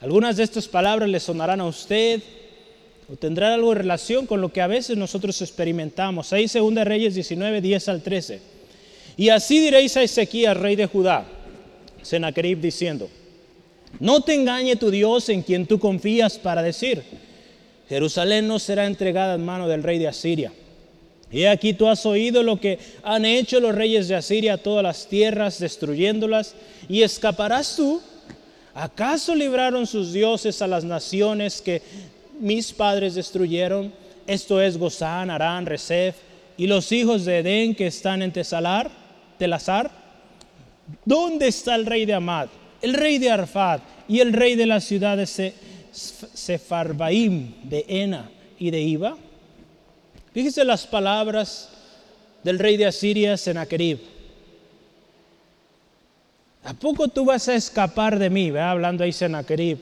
[0.00, 2.20] Algunas de estas palabras le sonarán a usted
[3.08, 6.32] o tendrán algo en relación con lo que a veces nosotros experimentamos.
[6.32, 8.40] Ahí Segunda Reyes 19, 10 al 13.
[9.16, 11.24] Y así diréis a Ezequías, rey de Judá,
[12.02, 13.08] Senaquerib diciendo,
[14.00, 17.04] no te engañe tu Dios en quien tú confías para decir,
[17.88, 20.52] Jerusalén no será entregada en mano del rey de Asiria.
[21.32, 24.82] Y aquí tú has oído lo que han hecho los reyes de Asiria a todas
[24.82, 26.54] las tierras, destruyéndolas,
[26.88, 28.00] y escaparás tú.
[28.74, 31.82] ¿Acaso libraron sus dioses a las naciones que
[32.40, 33.92] mis padres destruyeron?
[34.26, 36.16] Esto es Gozán, Arán, Resef,
[36.56, 38.90] y los hijos de Edén que están en Tesalar,
[39.38, 39.90] Telazar.
[41.04, 42.48] ¿Dónde está el rey de Amad,
[42.82, 45.26] el rey de Arfad y el rey de la ciudad de
[45.92, 49.16] Sefarbaim, de Ena y de Iba?
[50.32, 51.68] Fíjese las palabras
[52.44, 53.98] del rey de Asiria, Senaquerib.
[56.62, 58.50] ¿A poco tú vas a escapar de mí?
[58.50, 59.78] Hablando ahí Senaquerib.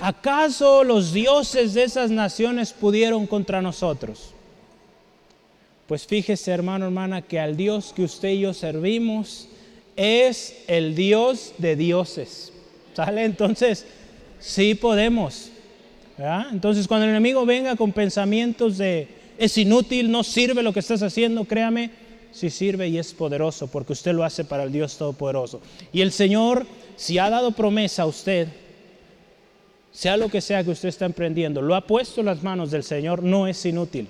[0.00, 4.30] ¿Acaso los dioses de esas naciones pudieron contra nosotros?
[5.86, 9.48] Pues fíjese, hermano, hermana, que al Dios que usted y yo servimos
[9.96, 12.52] es el Dios de dioses.
[12.94, 13.24] ¿Sale?
[13.24, 13.86] Entonces,
[14.38, 15.50] sí podemos.
[16.50, 21.02] Entonces, cuando el enemigo venga con pensamientos de es inútil, no sirve lo que estás
[21.02, 21.90] haciendo, créame,
[22.30, 25.62] sí sirve y es poderoso, porque usted lo hace para el Dios Todopoderoso.
[25.94, 28.48] Y el Señor, si ha dado promesa a usted,
[29.92, 32.84] sea lo que sea que usted está emprendiendo, lo ha puesto en las manos del
[32.84, 34.08] Señor, no es inútil.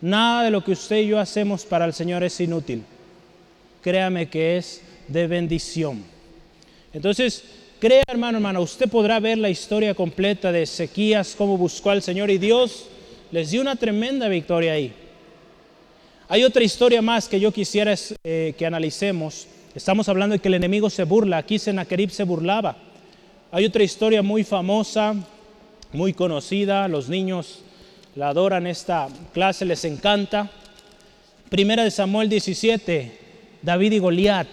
[0.00, 2.84] Nada de lo que usted y yo hacemos para el Señor es inútil.
[3.82, 6.04] Créame que es de bendición.
[6.92, 7.42] Entonces,
[7.80, 12.30] crea hermano, hermano, usted podrá ver la historia completa de Ezequías, cómo buscó al Señor
[12.30, 12.86] y Dios
[13.32, 14.92] les dio una tremenda victoria ahí.
[16.28, 19.48] Hay otra historia más que yo quisiera eh, que analicemos.
[19.74, 21.38] Estamos hablando de que el enemigo se burla.
[21.38, 22.76] Aquí Senaquerib se burlaba.
[23.50, 25.14] Hay otra historia muy famosa,
[25.92, 26.86] muy conocida.
[26.88, 27.60] Los niños
[28.14, 28.66] la adoran.
[28.66, 30.50] Esta clase les encanta.
[31.48, 33.18] Primera de Samuel 17,
[33.62, 34.46] David y Goliat.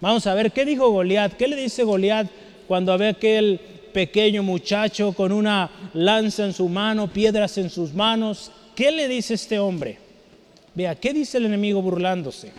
[0.00, 1.34] Vamos a ver qué dijo Goliat.
[1.34, 2.26] ¿Qué le dice Goliat
[2.66, 3.60] cuando ve aquel
[3.96, 8.52] pequeño muchacho con una lanza en su mano, piedras en sus manos.
[8.74, 9.96] ¿Qué le dice este hombre?
[10.74, 12.52] Vea, ¿qué dice el enemigo burlándose?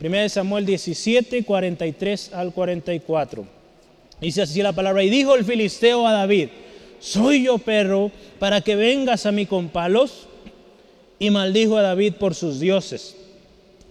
[0.00, 3.46] 1 Samuel 17, 43 al 44.
[4.20, 6.48] Dice así la palabra, y dijo el filisteo a David,
[6.98, 10.26] soy yo perro para que vengas a mí con palos.
[11.20, 13.16] Y maldijo a David por sus dioses.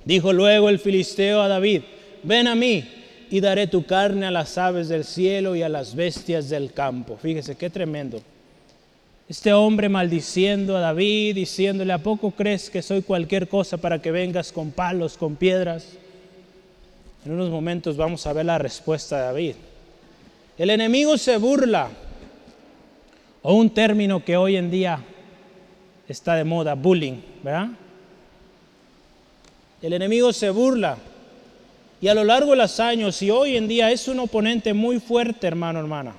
[0.03, 1.83] Dijo luego el filisteo a David,
[2.23, 2.83] ven a mí
[3.29, 7.17] y daré tu carne a las aves del cielo y a las bestias del campo.
[7.21, 8.21] Fíjese qué tremendo.
[9.29, 14.11] Este hombre maldiciendo a David, diciéndole, ¿a poco crees que soy cualquier cosa para que
[14.11, 15.97] vengas con palos, con piedras?
[17.25, 19.55] En unos momentos vamos a ver la respuesta de David.
[20.57, 21.89] El enemigo se burla,
[23.41, 25.03] o un término que hoy en día
[26.07, 27.67] está de moda, bullying, ¿verdad?
[29.81, 30.97] El enemigo se burla
[31.99, 34.99] y a lo largo de los años y hoy en día es un oponente muy
[34.99, 36.13] fuerte, hermano, hermana.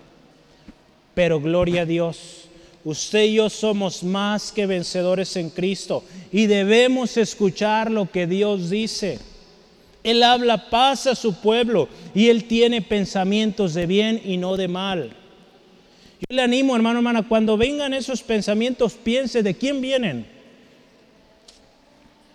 [1.15, 2.49] Pero gloria a Dios,
[2.85, 8.71] usted y yo somos más que vencedores en Cristo y debemos escuchar lo que Dios
[8.71, 9.19] dice.
[10.03, 14.69] Él habla paz a su pueblo y Él tiene pensamientos de bien y no de
[14.69, 15.11] mal.
[16.21, 20.27] Yo le animo, hermano, hermana, cuando vengan esos pensamientos, piense de quién vienen.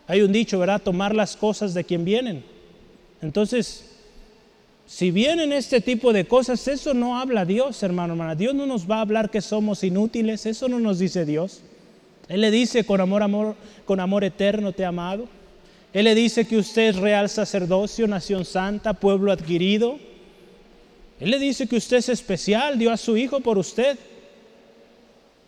[0.08, 0.82] Hay un dicho, ¿verdad?
[0.82, 2.53] Tomar las cosas de quién vienen.
[3.24, 3.86] Entonces,
[4.86, 8.36] si vienen este tipo de cosas, eso no habla Dios, hermano, hermana.
[8.36, 11.62] Dios no nos va a hablar que somos inútiles, eso no nos dice Dios.
[12.28, 13.56] Él le dice con amor, amor,
[13.86, 15.28] con amor eterno te he amado.
[15.94, 19.98] Él le dice que usted es real sacerdocio, nación santa, pueblo adquirido.
[21.20, 23.98] Él le dice que usted es especial, dio a su hijo por usted.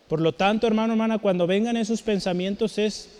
[0.08, 3.10] Por lo tanto, hermano, hermana, cuando vengan esos pensamientos es,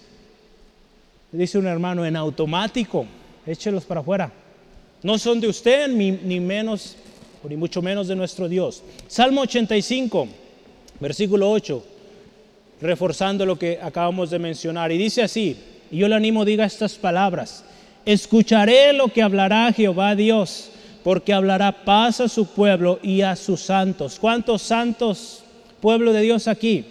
[1.31, 3.07] dice un hermano, en automático,
[3.47, 4.33] échelos para afuera.
[5.07, 6.97] No son de usted, ni, menos,
[7.49, 8.83] ni mucho menos de nuestro Dios.
[9.07, 10.27] Salmo 85,
[10.99, 11.85] versículo 8,
[12.81, 14.90] reforzando lo que acabamos de mencionar.
[14.90, 15.57] Y dice así,
[15.92, 17.64] y yo le animo, diga estas palabras.
[18.05, 20.71] escucharé lo que hablará Jehová Dios,
[21.05, 24.19] porque hablará paz a su pueblo y a sus santos.
[24.19, 25.45] ¿Cuántos santos,
[25.81, 26.85] pueblo de Dios aquí?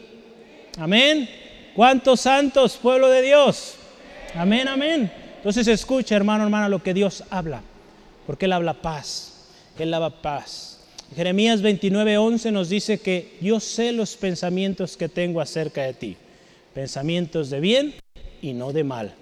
[0.77, 1.27] Amén.
[1.75, 3.73] ¿Cuántos santos, pueblo de Dios?
[4.33, 5.11] Amén, amén.
[5.35, 7.61] Entonces escucha, hermano, hermana, lo que Dios habla,
[8.25, 9.33] porque Él habla paz,
[9.77, 10.79] Él habla paz.
[11.15, 16.17] Jeremías 29, 11 nos dice que yo sé los pensamientos que tengo acerca de ti,
[16.73, 17.95] pensamientos de bien
[18.41, 19.13] y no de mal,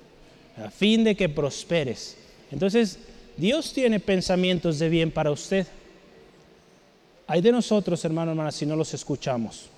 [0.57, 2.17] a fin de que prosperes.
[2.51, 2.99] Entonces,
[3.35, 5.67] Dios tiene pensamientos de bien para usted.
[7.27, 9.69] Hay de nosotros, hermano, hermana, si no los escuchamos,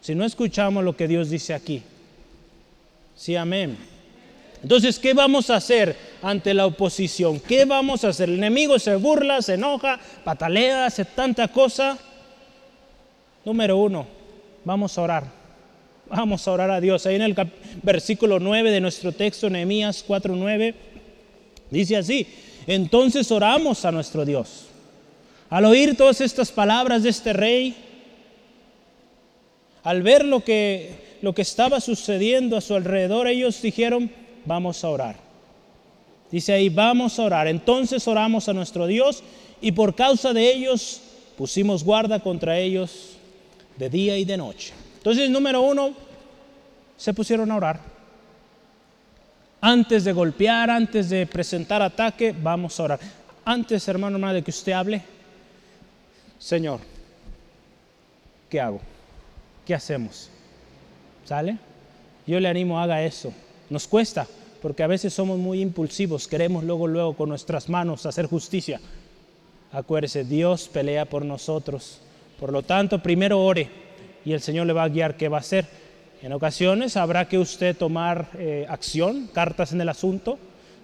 [0.00, 1.82] si no escuchamos lo que Dios dice aquí.
[3.16, 3.76] Sí, amén.
[4.62, 7.38] Entonces, ¿qué vamos a hacer ante la oposición?
[7.40, 8.28] ¿Qué vamos a hacer?
[8.28, 11.96] El enemigo se burla, se enoja, patalea, hace tanta cosa.
[13.44, 14.06] Número uno,
[14.64, 15.24] vamos a orar.
[16.10, 17.06] Vamos a orar a Dios.
[17.06, 17.36] Ahí en el
[17.82, 20.74] versículo 9 de nuestro texto, Nehemías 4:9,
[21.70, 22.26] dice así:
[22.66, 24.66] Entonces oramos a nuestro Dios.
[25.50, 27.74] Al oír todas estas palabras de este rey,
[29.82, 34.10] al ver lo que, lo que estaba sucediendo a su alrededor, ellos dijeron,
[34.48, 35.16] vamos a orar.
[36.30, 37.46] Dice ahí, vamos a orar.
[37.46, 39.22] Entonces oramos a nuestro Dios
[39.60, 41.00] y por causa de ellos
[41.36, 43.16] pusimos guarda contra ellos
[43.76, 44.74] de día y de noche.
[44.96, 45.92] Entonces, número uno,
[46.96, 47.80] se pusieron a orar.
[49.60, 53.00] Antes de golpear, antes de presentar ataque, vamos a orar.
[53.44, 55.02] Antes, hermano, hermano, de que usted hable,
[56.38, 56.80] Señor,
[58.48, 58.80] ¿qué hago?
[59.66, 60.30] ¿Qué hacemos?
[61.24, 61.58] ¿Sale?
[62.26, 63.32] Yo le animo, haga eso.
[63.70, 64.26] Nos cuesta,
[64.62, 68.80] porque a veces somos muy impulsivos, queremos luego, luego con nuestras manos hacer justicia.
[69.72, 72.00] Acuérdese, Dios pelea por nosotros.
[72.40, 73.68] Por lo tanto, primero ore
[74.24, 75.66] y el Señor le va a guiar qué va a hacer.
[76.22, 80.38] En ocasiones habrá que usted tomar eh, acción, cartas en el asunto,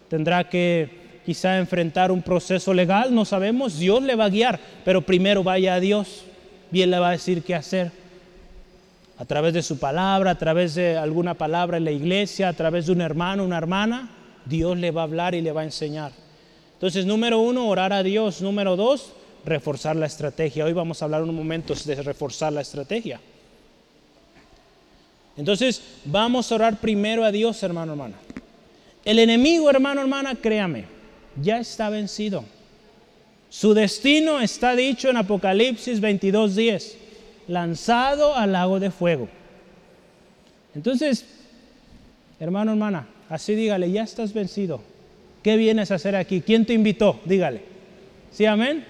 [0.09, 5.01] tendrá que quizá enfrentar un proceso legal, no sabemos, Dios le va a guiar, pero
[5.01, 6.25] primero vaya a Dios,
[6.71, 8.04] bien le va a decir qué hacer
[9.17, 12.87] a través de su palabra, a través de alguna palabra en la iglesia, a través
[12.87, 14.11] de un hermano, una hermana,
[14.45, 16.13] Dios le va a hablar y le va a enseñar.
[16.75, 18.43] Entonces, número uno, orar a Dios.
[18.43, 19.13] Número dos,
[19.45, 20.65] reforzar la estrategia.
[20.65, 23.21] Hoy vamos a hablar unos momentos de reforzar la estrategia.
[25.37, 28.17] Entonces, vamos a orar primero a Dios, hermano, hermana.
[29.05, 30.85] El enemigo, hermano, hermana, créame,
[31.41, 32.45] ya está vencido.
[33.49, 37.04] Su destino está dicho en Apocalipsis 22.10
[37.49, 39.29] lanzado al lago de fuego.
[40.75, 41.25] Entonces,
[42.41, 44.81] hermano, hermana, así dígale, ya estás vencido.
[45.43, 46.41] ¿Qué vienes a hacer aquí?
[46.41, 47.21] ¿Quién te invitó?
[47.25, 47.63] Dígale.
[48.31, 48.85] ¿Sí, amén?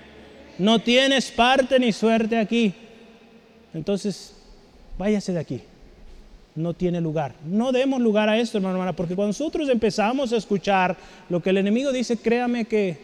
[0.58, 2.72] No tienes parte ni suerte aquí.
[3.74, 4.34] Entonces,
[4.96, 5.60] váyase de aquí.
[6.54, 7.34] No tiene lugar.
[7.44, 10.96] No demos lugar a esto, hermano, hermana, porque cuando nosotros empezamos a escuchar
[11.28, 12.98] lo que el enemigo dice, créame que,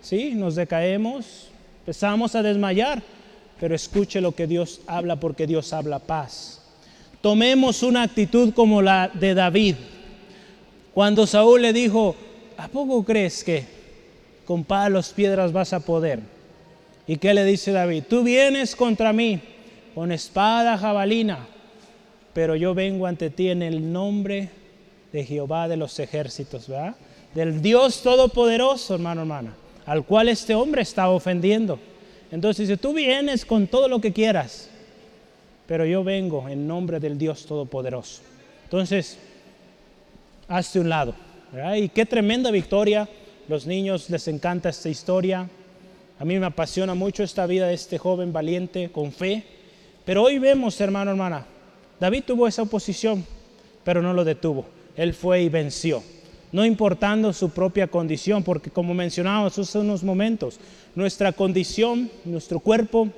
[0.00, 1.48] sí, nos decaemos,
[1.80, 3.02] empezamos a desmayar
[3.60, 6.60] pero escuche lo que Dios habla porque Dios habla paz.
[7.20, 9.76] Tomemos una actitud como la de David.
[10.92, 12.14] Cuando Saúl le dijo,
[12.56, 13.64] ¿a poco crees que
[14.44, 16.20] con palos, piedras vas a poder?
[17.06, 18.04] ¿Y qué le dice David?
[18.08, 19.40] Tú vienes contra mí
[19.94, 21.46] con espada jabalina,
[22.32, 24.50] pero yo vengo ante ti en el nombre
[25.12, 26.70] de Jehová de los ejércitos.
[27.34, 29.54] Del Dios Todopoderoso, hermano, hermana,
[29.86, 31.78] al cual este hombre está ofendiendo.
[32.30, 34.68] Entonces si tú vienes con todo lo que quieras,
[35.66, 38.22] pero yo vengo en nombre del Dios Todopoderoso.
[38.64, 39.18] Entonces,
[40.48, 41.14] hazte un lado.
[41.76, 43.08] Y qué tremenda victoria.
[43.48, 45.48] Los niños les encanta esta historia.
[46.18, 49.44] A mí me apasiona mucho esta vida de este joven valiente con fe.
[50.04, 51.46] Pero hoy vemos, hermano, hermana,
[51.98, 53.24] David tuvo esa oposición,
[53.84, 54.66] pero no lo detuvo.
[54.96, 56.02] Él fue y venció
[56.56, 60.58] no importando su propia condición, porque como mencionábamos hace unos momentos,
[60.94, 63.10] nuestra condición, nuestro cuerpo,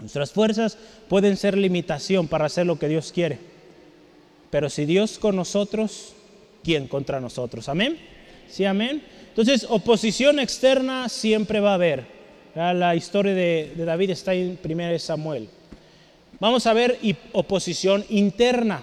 [0.00, 3.38] nuestras fuerzas pueden ser limitación para hacer lo que Dios quiere.
[4.48, 6.14] Pero si Dios con nosotros,
[6.64, 7.68] ¿quién contra nosotros?
[7.68, 7.98] Amén.
[8.48, 9.02] Sí, amén.
[9.28, 12.06] Entonces, oposición externa siempre va a haber.
[12.54, 15.50] La historia de, David está en 1 Samuel.
[16.40, 16.98] Vamos a ver
[17.32, 18.82] oposición interna.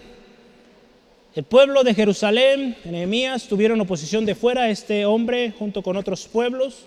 [1.37, 6.27] El pueblo de Jerusalén, Nehemías, tuvieron oposición de fuera a este hombre junto con otros
[6.27, 6.85] pueblos,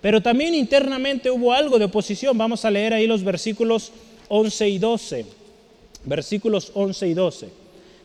[0.00, 2.36] pero también internamente hubo algo de oposición.
[2.36, 3.92] Vamos a leer ahí los versículos
[4.26, 5.26] 11 y 12.
[6.04, 7.48] Versículos 11 y 12.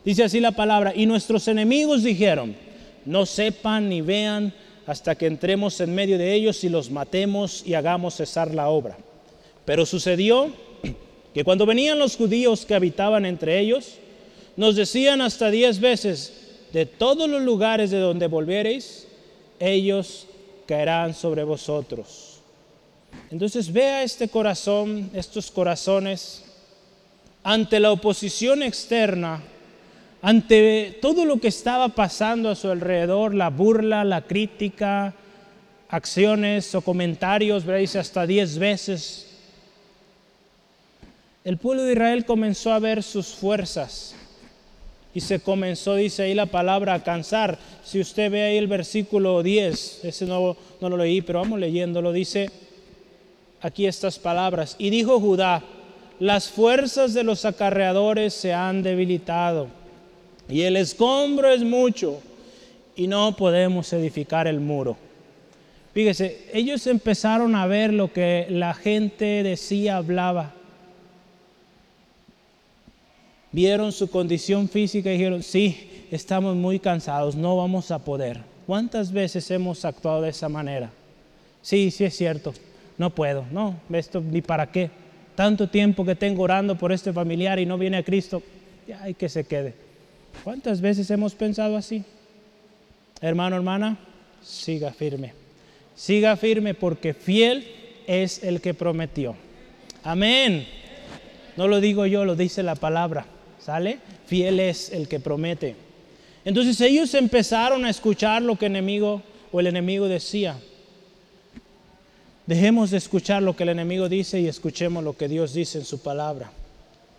[0.06, 2.56] Dice así la palabra, y nuestros enemigos dijeron,
[3.04, 4.54] no sepan ni vean
[4.86, 8.95] hasta que entremos en medio de ellos y los matemos y hagamos cesar la obra.
[9.66, 10.52] Pero sucedió
[11.34, 13.98] que cuando venían los judíos que habitaban entre ellos,
[14.58, 16.34] nos decían hasta diez veces,
[16.74, 19.08] de todos los lugares de donde volviereis,
[19.60, 20.28] ellos
[20.66, 22.39] caerán sobre vosotros.
[23.30, 26.43] Entonces vea este corazón, estos corazones,
[27.43, 29.41] ante la oposición externa,
[30.22, 35.14] ante todo lo que estaba pasando a su alrededor, la burla, la crítica,
[35.88, 39.28] acciones o comentarios, dice hasta diez veces,
[41.43, 44.16] el pueblo de Israel comenzó a ver sus fuerzas
[45.18, 47.57] y se comenzó, dice ahí la palabra, a cansar.
[47.84, 52.11] Si usted ve ahí el versículo 10, ese no, no lo leí, pero vamos leyéndolo,
[52.11, 52.51] dice
[53.59, 54.76] aquí estas palabras.
[54.78, 55.63] Y dijo Judá,
[56.20, 59.70] las fuerzas de los acarreadores se han debilitado
[60.47, 62.22] y el escombro es mucho
[62.95, 64.97] y no podemos edificar el muro.
[65.95, 70.53] Fíjese, ellos empezaron a ver lo que la gente decía, hablaba.
[73.52, 78.41] Vieron su condición física y dijeron, sí, estamos muy cansados, no vamos a poder.
[78.66, 80.91] ¿Cuántas veces hemos actuado de esa manera?
[81.62, 82.54] Sí, sí es cierto,
[82.98, 84.89] no puedo, no, esto ni para qué.
[85.36, 88.41] Tanto tiempo que tengo orando por este familiar y no viene a Cristo,
[89.02, 89.74] hay que se quede.
[90.43, 92.04] ¿Cuántas veces hemos pensado así?
[93.22, 93.98] Hermano, hermana,
[94.41, 95.34] siga firme.
[95.95, 97.68] Siga firme porque fiel
[98.06, 99.36] es el que prometió.
[100.04, 100.68] Amén.
[101.56, 103.26] No lo digo yo, lo dice la palabra.
[103.68, 103.99] ¿Sale?
[104.28, 105.76] Fiel es el que promete.
[106.45, 110.57] Entonces ellos empezaron a escuchar lo que el enemigo o el enemigo decía.
[112.45, 115.84] Dejemos de escuchar lo que el enemigo dice y escuchemos lo que Dios dice en
[115.84, 116.49] su palabra.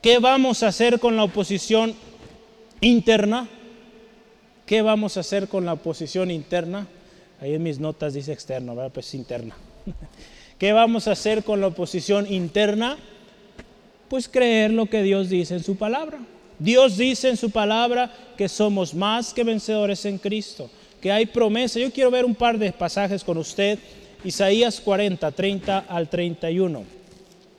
[0.01, 1.95] ¿Qué vamos a hacer con la oposición
[2.81, 3.47] interna?
[4.65, 6.87] ¿Qué vamos a hacer con la oposición interna?
[7.43, 8.93] Ahí en mis notas dice externo, ¿verdad?
[8.95, 9.55] Pues interna.
[10.59, 12.97] ¿Qué vamos a hacer con la oposición interna?
[14.09, 16.19] Pues creer lo que Dios dice en su palabra.
[16.59, 21.79] Dios dice en su palabra que somos más que vencedores en Cristo, que hay promesa.
[21.79, 23.79] Yo quiero ver un par de pasajes con usted.
[24.25, 26.85] Isaías 40, 30 al 31.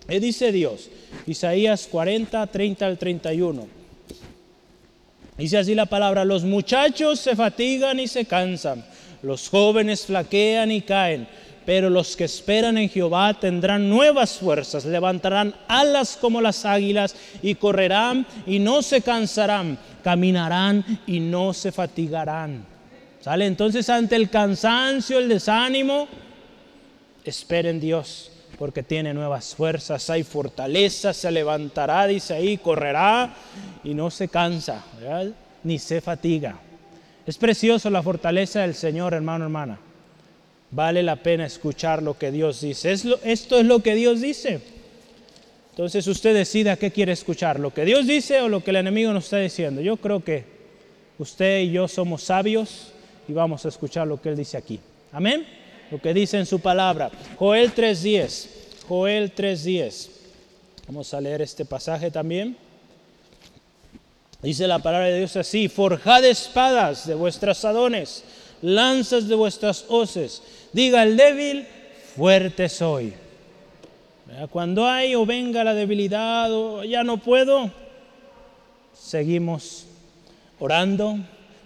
[0.08, 0.90] ¿Qué dice Dios?
[1.26, 3.68] Isaías 40, 30 al 31.
[5.38, 8.84] Dice así la palabra, los muchachos se fatigan y se cansan
[9.22, 11.28] los jóvenes flaquean y caen,
[11.66, 17.56] pero los que esperan en Jehová tendrán nuevas fuerzas, levantarán alas como las águilas y
[17.56, 22.66] correrán y no se cansarán, caminarán y no se fatigarán.
[23.22, 23.46] ¿Sale?
[23.46, 26.08] Entonces ante el cansancio, el desánimo,
[27.24, 33.34] esperen Dios, porque tiene nuevas fuerzas, hay fortaleza, se levantará, dice ahí, correrá
[33.84, 34.84] y no se cansa,
[35.64, 36.60] ni se fatiga.
[37.26, 39.80] Es precioso la fortaleza del Señor, hermano, hermana.
[40.72, 42.92] Vale la pena escuchar lo que Dios dice.
[42.92, 44.62] esto es lo que Dios dice.
[45.72, 49.14] Entonces usted decida qué quiere escuchar, lo que Dios dice o lo que el enemigo
[49.14, 49.82] nos está diciendo.
[49.82, 50.44] Yo creo que
[51.18, 52.92] usted y yo somos sabios
[53.28, 54.80] y vamos a escuchar lo que Él dice aquí.
[55.12, 55.46] Amén.
[55.90, 57.10] Lo que dice en su palabra.
[57.38, 58.48] Joel 3.10.
[58.88, 60.10] Joel 3.10.
[60.88, 62.58] Vamos a leer este pasaje también.
[64.42, 68.24] Dice la palabra de Dios así, forjad espadas de vuestras adones,
[68.62, 70.42] lanzas de vuestras hoces.
[70.72, 71.66] Diga el débil,
[72.16, 73.14] fuerte soy.
[74.52, 77.72] Cuando hay o venga la debilidad o ya no puedo,
[78.94, 79.86] seguimos
[80.60, 81.18] orando,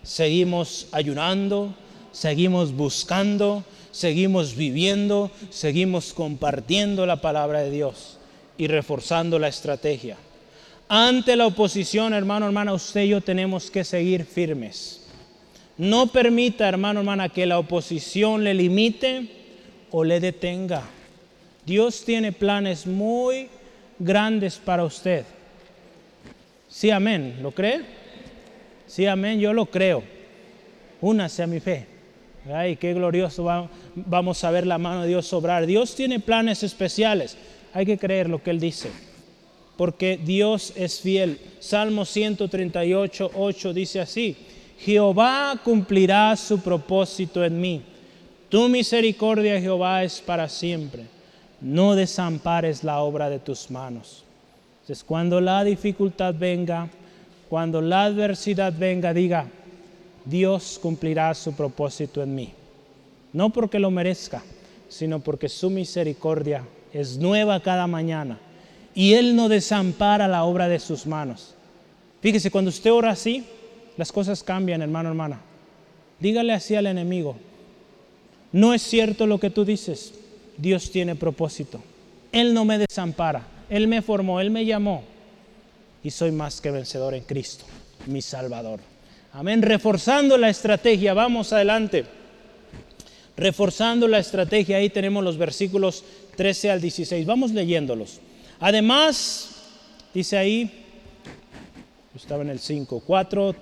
[0.02, 1.74] seguimos ayunando,
[2.14, 8.18] seguimos buscando, seguimos viviendo, seguimos compartiendo la palabra de Dios
[8.58, 10.18] y reforzando la estrategia.
[10.88, 15.03] Ante la oposición, hermano, hermana, usted y yo tenemos que seguir firmes.
[15.78, 19.28] No permita, hermano, hermana, que la oposición le limite
[19.92, 20.84] o le detenga.
[21.66, 23.48] Dios tiene planes muy
[24.00, 25.26] grandes para usted.
[26.70, 27.40] Sí, amén.
[27.42, 27.82] ¿Lo cree?
[28.88, 29.40] Sí, amén.
[29.40, 30.04] Yo lo creo.
[31.02, 31.88] Únase a mi fe.
[32.54, 35.66] Ay, qué glorioso vamos a ver la mano de Dios obrar.
[35.66, 37.38] Dios tiene planes especiales.
[37.74, 38.90] Hay que creer lo que Él dice
[39.78, 41.40] porque Dios es fiel.
[41.60, 44.36] Salmo 138, 8 dice así,
[44.84, 47.82] Jehová cumplirá su propósito en mí.
[48.50, 51.06] Tu misericordia, Jehová, es para siempre.
[51.62, 54.24] No desampares la obra de tus manos.
[54.82, 56.90] Entonces, cuando la dificultad venga,
[57.50, 59.48] cuando la adversidad venga, diga,
[60.26, 62.54] Dios cumplirá su propósito en mí.
[63.32, 64.44] No porque lo merezca,
[64.90, 68.38] sino porque su misericordia es nueva cada mañana
[68.94, 71.56] y Él no desampara la obra de sus manos.
[72.22, 73.46] Fíjese, cuando usted ora así,
[73.98, 75.42] las cosas cambian, hermano, hermana.
[76.20, 77.36] Dígale así al enemigo,
[78.52, 80.14] no es cierto lo que tú dices,
[80.58, 81.82] Dios tiene propósito.
[82.32, 85.04] Él no me desampara, Él me formó, Él me llamó
[86.04, 87.66] y soy más que vencedor en Cristo,
[88.08, 88.80] mi Salvador.
[89.34, 92.06] Amén, reforzando la estrategia, vamos adelante.
[93.36, 96.04] Reforzando la estrategia, ahí tenemos los versículos
[96.36, 97.26] 13 al 16.
[97.26, 98.20] Vamos leyéndolos.
[98.60, 99.56] Además,
[100.14, 100.86] dice ahí,
[102.16, 103.56] estaba en el 5, 4,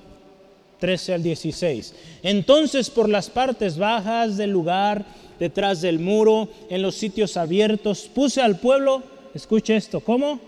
[0.82, 1.94] 13 al 16.
[2.24, 5.06] Entonces por las partes bajas del lugar,
[5.40, 9.04] detrás del muro, en los sitios abiertos, puse al pueblo,
[9.34, 10.40] escuche esto, ¿cómo?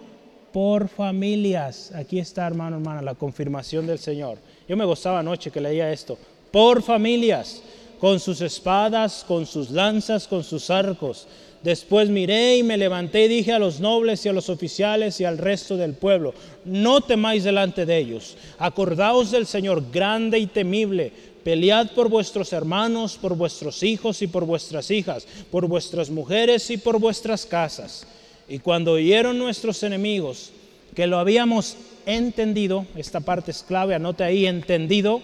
[0.51, 1.91] Por familias.
[1.95, 4.39] Aquí está, hermano, hermana, la confirmación del Señor.
[4.67, 6.17] Yo me gozaba anoche que leía esto.
[6.51, 7.61] Por familias,
[7.99, 11.27] con sus espadas, con sus lanzas, con sus arcos
[11.63, 15.25] Después miré y me levanté y dije a los nobles y a los oficiales y
[15.25, 16.33] al resto del pueblo,
[16.65, 21.13] no temáis delante de ellos, acordaos del Señor grande y temible,
[21.45, 26.75] pelead por vuestros hermanos, por vuestros hijos y por vuestras hijas, por vuestras mujeres y
[26.75, 28.05] por vuestras casas.
[28.49, 30.51] Y cuando oyeron nuestros enemigos
[30.93, 35.21] que lo habíamos entendido, esta parte es clave, anote ahí, entendido,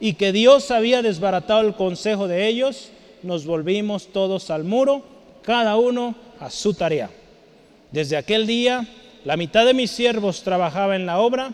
[0.00, 2.88] y que Dios había desbaratado el consejo de ellos,
[3.22, 5.15] nos volvimos todos al muro
[5.46, 7.08] cada uno a su tarea.
[7.92, 8.86] Desde aquel día,
[9.24, 11.52] la mitad de mis siervos trabajaba en la obra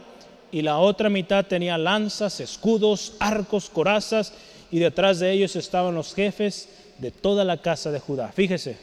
[0.51, 4.32] y la otra mitad tenía lanzas, escudos, arcos, corazas
[4.70, 8.32] y detrás de ellos estaban los jefes de toda la casa de Judá.
[8.32, 8.78] Fíjese,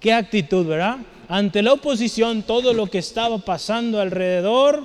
[0.00, 0.96] qué actitud, ¿verdad?
[1.28, 4.84] Ante la oposición, todo lo que estaba pasando alrededor,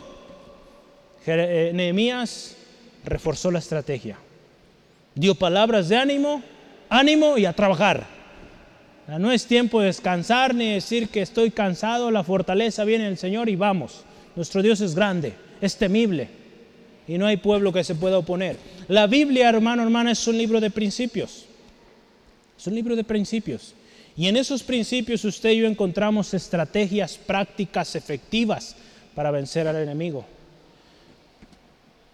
[1.26, 2.58] eh, Nehemías
[3.06, 4.18] reforzó la estrategia.
[5.16, 6.44] Dio palabras de ánimo,
[6.90, 8.23] ánimo y a trabajar.
[9.08, 13.50] No es tiempo de descansar ni decir que estoy cansado, la fortaleza viene del Señor
[13.50, 14.04] y vamos.
[14.36, 16.30] Nuestro Dios es grande, es temible
[17.08, 18.58] y no hay pueblo que se pueda oponer.
[18.88, 21.46] La Biblia, hermano, hermana, es un libro de principios.
[22.58, 23.74] Es un libro de principios.
[24.16, 28.76] Y en esos principios usted y yo encontramos estrategias prácticas efectivas
[29.16, 30.26] para vencer al enemigo.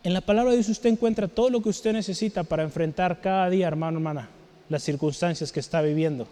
[0.03, 3.49] En la palabra de Dios usted encuentra todo lo que usted necesita para enfrentar cada
[3.49, 4.29] día, hermano, hermana,
[4.69, 6.27] las circunstancias que está viviendo.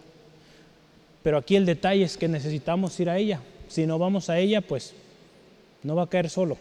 [1.22, 3.40] Pero aquí el detalle es que necesitamos ir a ella.
[3.68, 4.94] Si no vamos a ella, pues
[5.82, 6.56] no va a caer solo.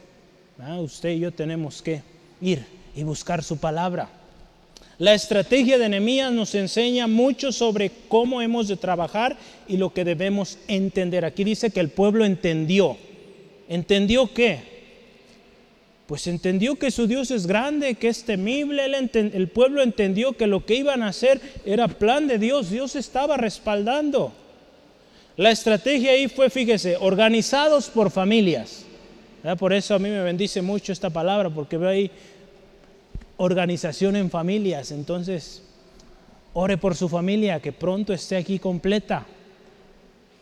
[0.80, 2.02] Usted y yo tenemos que
[2.42, 4.10] ir y buscar su palabra.
[5.00, 9.38] La estrategia de Nehemías nos enseña mucho sobre cómo hemos de trabajar
[9.68, 11.24] y lo que debemos entender.
[11.24, 12.98] Aquí dice que el pueblo entendió.
[13.70, 14.78] ¿Entendió qué?
[16.08, 18.86] Pues entendió que su Dios es grande, que es temible.
[18.86, 22.72] el pueblo entendió que lo que iban a hacer era plan de Dios.
[22.72, 24.34] Dios estaba respaldando.
[25.38, 28.84] La estrategia ahí fue, fíjese, organizados por familias.
[29.60, 32.10] Por eso a mí me bendice mucho esta palabra, porque veo ahí
[33.38, 34.92] organización en familias.
[34.92, 35.62] Entonces,
[36.54, 39.28] ore por su familia, que pronto esté aquí completa,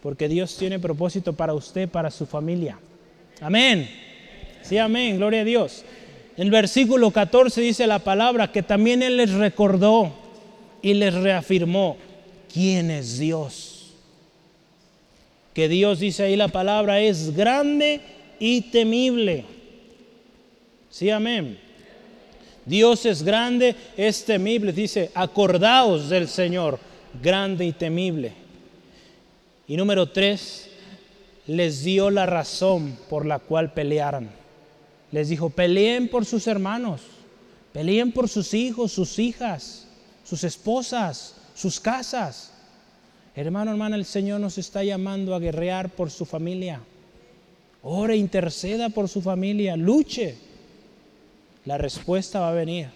[0.02, 2.80] porque Dios tiene propósito para usted, para su familia.
[3.42, 3.90] Amén.
[4.62, 5.84] Sí, amén, gloria a Dios.
[6.38, 10.14] En el versículo 14 dice la palabra que también Él les recordó
[10.82, 11.98] y les reafirmó
[12.52, 13.75] quién es Dios
[15.56, 18.02] que Dios dice ahí la palabra es grande
[18.40, 19.46] y temible.
[20.90, 21.58] Sí, amén.
[22.66, 24.74] Dios es grande, es temible.
[24.74, 26.78] Dice, acordaos del Señor,
[27.24, 28.34] grande y temible.
[29.66, 30.70] Y número tres,
[31.48, 34.30] les dio la razón por la cual pelearan.
[35.12, 37.00] Les dijo, peleen por sus hermanos,
[37.72, 39.88] peleen por sus hijos, sus hijas,
[40.26, 42.52] sus esposas, sus casas.
[43.36, 46.80] Hermano, hermana, el Señor nos está llamando a guerrear por su familia.
[47.84, 50.38] Ore, interceda por su familia, luche.
[51.66, 52.88] La respuesta va a venir,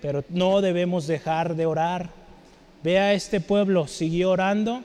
[0.00, 2.10] pero no debemos dejar de orar.
[2.84, 4.82] Vea, este pueblo siguió orando,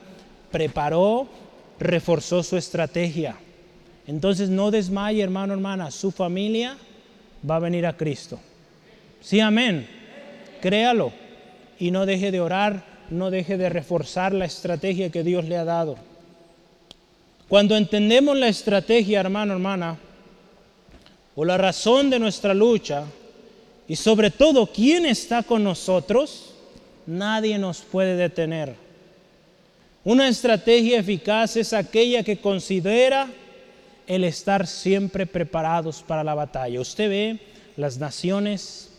[0.51, 1.27] preparó,
[1.79, 3.35] reforzó su estrategia.
[4.07, 6.75] Entonces no desmaye, hermano, hermana, su familia
[7.47, 8.39] va a venir a Cristo.
[9.21, 9.87] Sí, amén.
[10.59, 11.11] Créalo
[11.77, 15.65] y no deje de orar no deje de reforzar la estrategia que Dios le ha
[15.65, 15.97] dado.
[17.47, 19.97] Cuando entendemos la estrategia, hermano, hermana,
[21.35, 23.03] o la razón de nuestra lucha,
[23.87, 26.53] y sobre todo quién está con nosotros,
[27.05, 28.75] nadie nos puede detener.
[30.03, 33.27] Una estrategia eficaz es aquella que considera
[34.07, 36.79] el estar siempre preparados para la batalla.
[36.79, 37.39] Usted ve
[37.75, 38.89] las naciones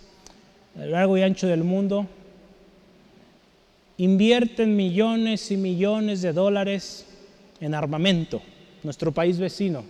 [0.76, 2.06] a lo largo y ancho del mundo,
[3.98, 7.06] invierten millones y millones de dólares
[7.60, 8.42] en armamento,
[8.82, 9.84] nuestro país vecino.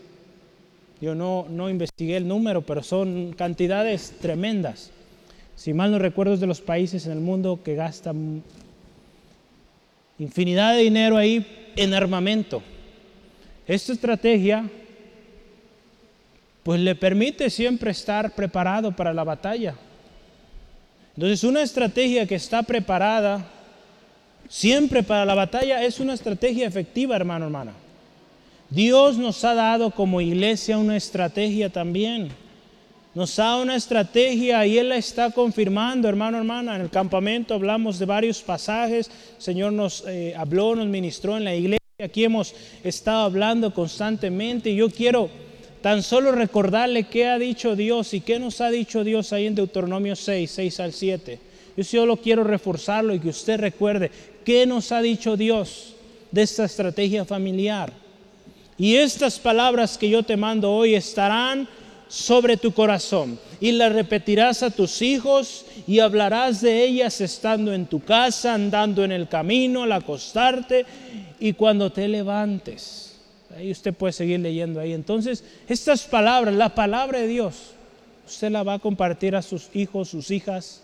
[1.01, 4.91] Yo no, no investigué el número, pero son cantidades tremendas.
[5.57, 8.43] Si mal no recuerdo, es de los países en el mundo que gastan
[10.19, 12.63] infinidad de dinero ahí en armamento.
[13.67, 14.69] Esta estrategia
[16.63, 19.75] pues le permite siempre estar preparado para la batalla.
[21.17, 23.45] Entonces una estrategia que está preparada
[24.53, 27.73] Siempre para la batalla es una estrategia efectiva, hermano, hermana.
[28.69, 32.29] Dios nos ha dado como iglesia una estrategia también.
[33.15, 36.77] Nos da una estrategia y Él la está confirmando, hermano, hermana.
[36.77, 39.11] En el campamento hablamos de varios pasajes.
[39.37, 41.79] El Señor nos eh, habló, nos ministró en la iglesia.
[42.05, 44.69] Aquí hemos estado hablando constantemente.
[44.69, 45.31] Y yo quiero
[45.81, 49.55] tan solo recordarle qué ha dicho Dios y qué nos ha dicho Dios ahí en
[49.55, 51.53] Deuteronomio 6, 6 al 7.
[51.77, 54.11] Yo solo quiero reforzarlo y que usted recuerde
[54.45, 55.95] qué nos ha dicho Dios
[56.30, 57.93] de esta estrategia familiar.
[58.78, 61.68] Y estas palabras que yo te mando hoy estarán
[62.09, 67.86] sobre tu corazón y las repetirás a tus hijos y hablarás de ellas estando en
[67.86, 70.84] tu casa, andando en el camino, al acostarte
[71.38, 73.20] y cuando te levantes.
[73.57, 74.93] Ahí usted puede seguir leyendo ahí.
[74.93, 77.72] Entonces, estas palabras, la palabra de Dios,
[78.26, 80.82] usted la va a compartir a sus hijos, sus hijas,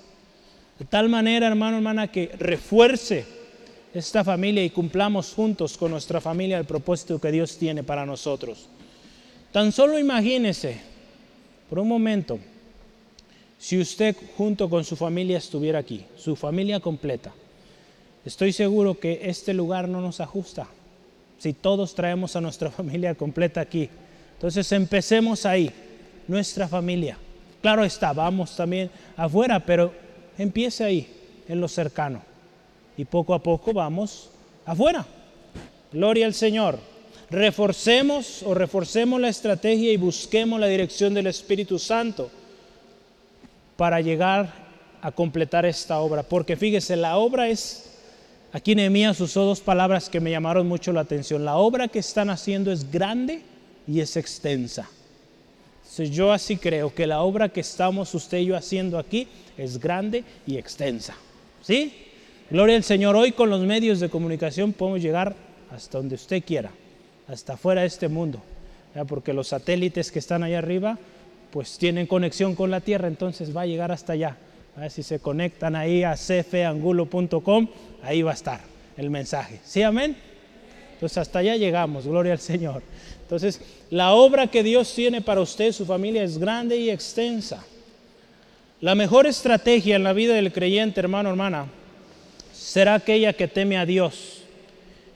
[0.79, 3.38] de tal manera, hermano, hermana, que refuerce
[3.99, 8.69] esta familia y cumplamos juntos con nuestra familia el propósito que Dios tiene para nosotros.
[9.53, 10.81] Tan solo imagínese
[11.69, 12.39] por un momento,
[13.59, 17.33] si usted junto con su familia estuviera aquí, su familia completa,
[18.25, 20.69] estoy seguro que este lugar no nos ajusta.
[21.39, 23.89] Si todos traemos a nuestra familia completa aquí.
[24.35, 25.71] Entonces empecemos ahí,
[26.27, 27.19] nuestra familia.
[27.61, 29.93] Claro está, vamos también afuera, pero
[30.39, 31.09] empiece ahí,
[31.49, 32.28] en lo cercano.
[32.99, 34.29] Y poco a poco vamos
[34.67, 35.07] afuera.
[35.91, 36.79] Gloria al Señor
[37.31, 42.31] reforcemos o reforcemos la estrategia y busquemos la dirección del Espíritu Santo
[43.77, 44.53] para llegar
[45.03, 46.23] a completar esta obra.
[46.23, 47.91] Porque fíjese, la obra es,
[48.53, 51.45] aquí Nehemías usó dos palabras que me llamaron mucho la atención.
[51.45, 53.43] La obra que están haciendo es grande
[53.87, 54.89] y es extensa.
[56.11, 60.25] yo así creo que la obra que estamos usted y yo haciendo aquí es grande
[60.47, 61.15] y extensa.
[61.63, 62.08] ¿Sí?
[62.51, 63.15] Gloria al Señor.
[63.15, 65.35] Hoy con los medios de comunicación podemos llegar
[65.71, 66.71] hasta donde usted quiera
[67.27, 68.41] hasta fuera de este mundo,
[69.07, 70.99] porque los satélites que están allá arriba,
[71.51, 74.39] pues tienen conexión con la Tierra, entonces va a llegar hasta allá.
[74.89, 77.69] Si se conectan ahí a cfangulo.com,
[78.03, 78.61] ahí va a estar
[78.97, 79.61] el mensaje.
[79.63, 80.17] ¿Sí, amén?
[80.95, 82.83] Entonces hasta allá llegamos, gloria al Señor.
[83.21, 87.63] Entonces, la obra que Dios tiene para usted, su familia, es grande y extensa.
[88.81, 91.67] La mejor estrategia en la vida del creyente, hermano, hermana,
[92.69, 94.43] será aquella que teme a Dios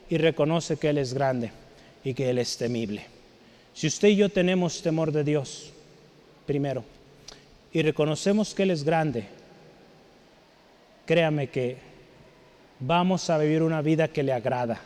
[0.09, 1.51] y reconoce que Él es grande
[2.03, 3.05] y que Él es temible.
[3.75, 5.71] Si usted y yo tenemos temor de Dios,
[6.47, 6.83] primero,
[7.71, 9.25] y reconocemos que Él es grande,
[11.05, 11.77] créame que
[12.79, 14.81] vamos a vivir una vida que le agrada.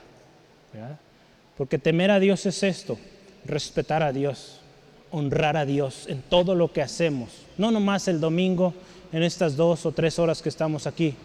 [1.58, 3.00] Porque temer a Dios es esto,
[3.46, 4.60] respetar a Dios,
[5.12, 7.30] honrar a Dios en todo lo que hacemos.
[7.58, 8.74] No nomás el domingo,
[9.14, 11.16] en estas dos o tres horas que estamos aquí.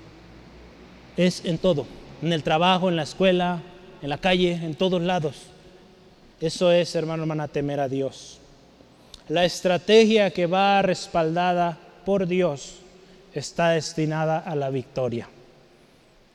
[1.17, 1.87] Es en todo,
[2.23, 3.61] en el trabajo, en la escuela,
[4.01, 5.37] en la calle, en todos lados.
[6.41, 8.39] Eso es, hermano, hermana, temer a Dios.
[9.29, 12.77] La estrategia que va respaldada por Dios
[13.35, 15.29] está destinada a la victoria.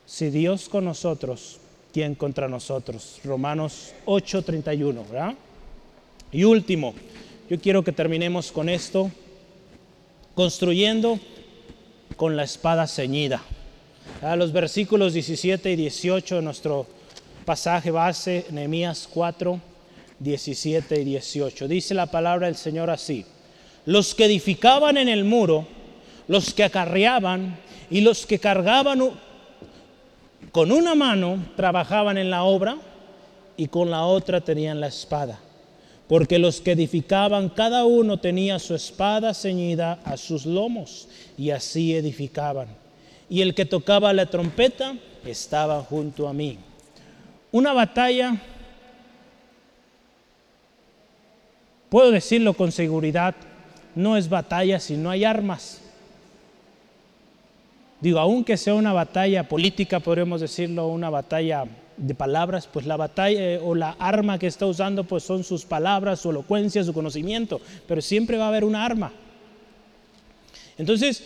[0.06, 1.60] Si Dios con nosotros,
[1.92, 3.20] ¿quién contra nosotros?
[3.24, 5.36] Romanos 8:31, ¿verdad?
[6.32, 6.94] Y último,
[7.50, 9.12] yo quiero que terminemos con esto,
[10.34, 11.20] construyendo
[12.16, 13.42] con la espada ceñida.
[14.22, 16.88] A los versículos 17 y 18 de nuestro
[17.46, 19.62] pasaje base, Nehemías 4.
[20.20, 21.68] 17 y 18.
[21.68, 23.26] Dice la palabra del Señor así.
[23.86, 25.68] Los que edificaban en el muro,
[26.28, 27.58] los que acarreaban
[27.90, 29.12] y los que cargaban
[30.52, 32.78] con una mano trabajaban en la obra
[33.56, 35.40] y con la otra tenían la espada.
[36.08, 41.08] Porque los que edificaban, cada uno tenía su espada ceñida a sus lomos
[41.38, 42.87] y así edificaban.
[43.30, 46.58] Y el que tocaba la trompeta estaba junto a mí.
[47.52, 48.40] Una batalla
[51.90, 53.34] Puedo decirlo con seguridad,
[53.96, 55.82] no es batalla si no hay armas.
[58.02, 61.64] Digo, aunque sea una batalla política, podríamos decirlo, una batalla
[61.96, 65.66] de palabras, pues la batalla eh, o la arma que está usando pues son sus
[65.66, 69.12] palabras, su elocuencia, su conocimiento, pero siempre va a haber una arma.
[70.78, 71.24] Entonces,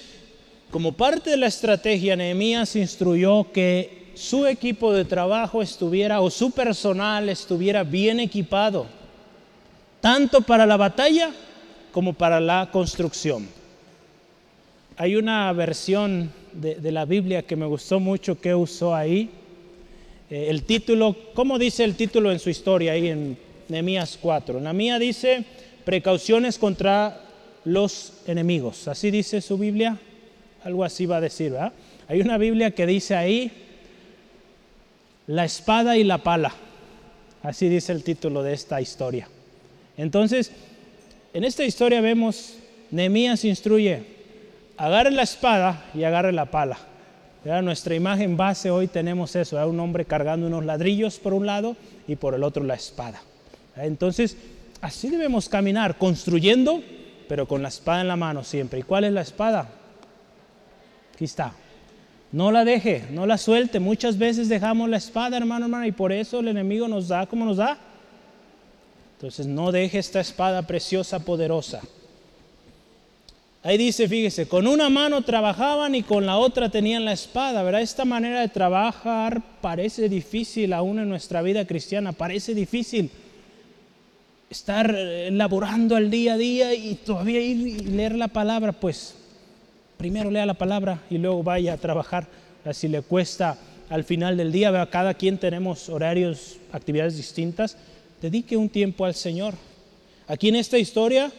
[0.72, 6.52] como parte de la estrategia, Nehemías instruyó que su equipo de trabajo estuviera o su
[6.52, 8.88] personal estuviera bien equipado
[10.02, 11.32] tanto para la batalla
[11.92, 13.48] como para la construcción.
[14.98, 19.30] Hay una versión de, la Biblia que me gustó mucho que usó ahí.
[20.30, 23.38] Eh, el título, ¿cómo dice el título en su historia ahí en
[23.70, 24.60] Nehemías 4?
[24.60, 25.46] La mía dice
[25.86, 27.22] precauciones contra
[27.64, 28.88] los enemigos.
[28.88, 29.98] Así dice su Biblia.
[30.64, 31.74] Algo así va a decir, ¿verdad?
[32.08, 33.52] Hay una Biblia que dice ahí
[35.28, 36.54] la espada y la pala.
[37.44, 39.28] Así dice el título de esta historia.
[39.98, 40.52] Entonces,
[41.34, 42.58] en esta historia vemos,
[42.92, 44.04] Nehemías instruye,
[44.78, 46.78] agarre la espada y agarre la pala.
[47.64, 51.76] Nuestra imagen base hoy tenemos eso, un hombre cargando unos ladrillos por un lado
[52.08, 53.22] y por el otro la espada.
[53.76, 54.38] Entonces,
[54.82, 56.84] así debemos caminar, construyendo,
[57.28, 58.82] pero con la espada en la mano siempre.
[58.82, 59.70] ¿Y cuál es la espada?
[61.22, 61.54] Aquí está.
[62.32, 63.80] No la deje, no la suelte.
[63.80, 67.46] Muchas veces dejamos la espada, hermano, hermano, y por eso el enemigo nos da como
[67.46, 67.78] nos da.
[69.18, 71.80] Entonces no deje esta espada preciosa, poderosa.
[73.62, 77.82] Ahí dice, fíjese, con una mano trabajaban y con la otra tenían la espada, ¿verdad?
[77.82, 83.12] Esta manera de trabajar parece difícil aún en nuestra vida cristiana, parece difícil
[84.50, 89.21] estar elaborando al día a día y todavía ir y leer la palabra, pues
[90.02, 92.26] primero lea la palabra y luego vaya a trabajar.
[92.72, 93.56] Si le cuesta
[93.88, 94.90] al final del día, ¿verdad?
[94.92, 97.78] cada quien tenemos horarios, actividades distintas,
[98.20, 99.54] dedique un tiempo al Señor.
[100.28, 101.32] Aquí en esta historia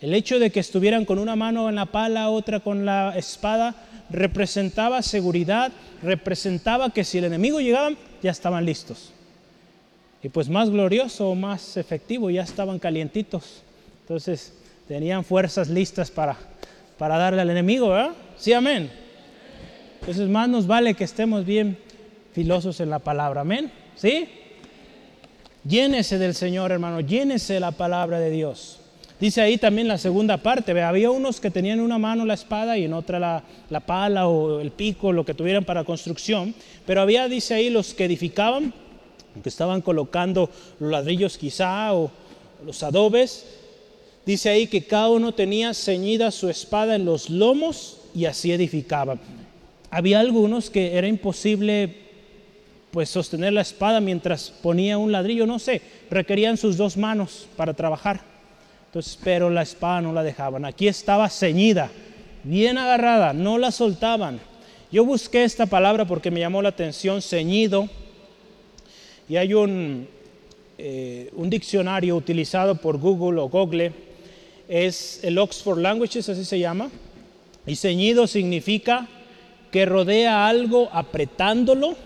[0.00, 3.76] el hecho de que estuvieran con una mano en la pala, otra con la espada,
[4.10, 5.70] representaba seguridad,
[6.02, 9.12] representaba que si el enemigo llegaba, ya estaban listos.
[10.24, 13.62] Y pues más glorioso, más efectivo, ya estaban calientitos.
[14.00, 14.54] Entonces
[14.88, 16.36] tenían fuerzas listas para,
[17.00, 18.10] para darle al enemigo, ¿verdad?
[18.36, 18.90] Sí, amén.
[20.00, 21.78] Entonces más nos vale que estemos bien
[22.34, 23.72] filosos en la palabra, amén.
[23.96, 24.28] ¿Sí?
[25.64, 28.80] Llénese del Señor, hermano, llénese de la palabra de Dios.
[29.18, 32.76] Dice ahí también la segunda parte, había unos que tenían en una mano la espada
[32.76, 33.18] y en otra
[33.70, 37.94] la, pala o el pico, lo que tuvieran para construcción, pero había, dice ahí, los
[37.94, 38.74] que edificaban,
[39.42, 42.10] que estaban colocando los ladrillos quizá o
[42.62, 43.59] los adobes,
[44.26, 49.20] dice ahí que cada uno tenía ceñida su espada en los lomos y así edificaban.
[49.90, 51.96] Había algunos que era imposible
[52.90, 57.74] pues sostener la espada mientras ponía un ladrillo, no sé, requerían sus dos manos para
[57.74, 58.20] trabajar.
[58.86, 60.64] Entonces, pero la espada no la dejaban.
[60.64, 61.90] Aquí estaba ceñida,
[62.42, 64.40] bien agarrada, no la soltaban.
[64.90, 67.88] Yo busqué esta palabra porque me llamó la atención, ceñido,
[69.28, 70.08] y hay un,
[70.76, 73.92] eh, un diccionario utilizado por Google o Google,
[74.70, 76.90] es el Oxford Languages, así se llama,
[77.66, 79.08] y ceñido significa
[79.72, 81.96] que rodea algo apretándolo,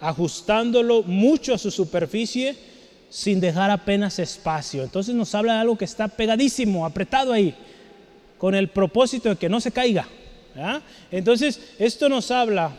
[0.00, 2.56] ajustándolo mucho a su superficie,
[3.10, 4.82] sin dejar apenas espacio.
[4.82, 7.54] Entonces nos habla de algo que está pegadísimo, apretado ahí,
[8.38, 10.08] con el propósito de que no se caiga.
[11.10, 12.72] Entonces esto nos habla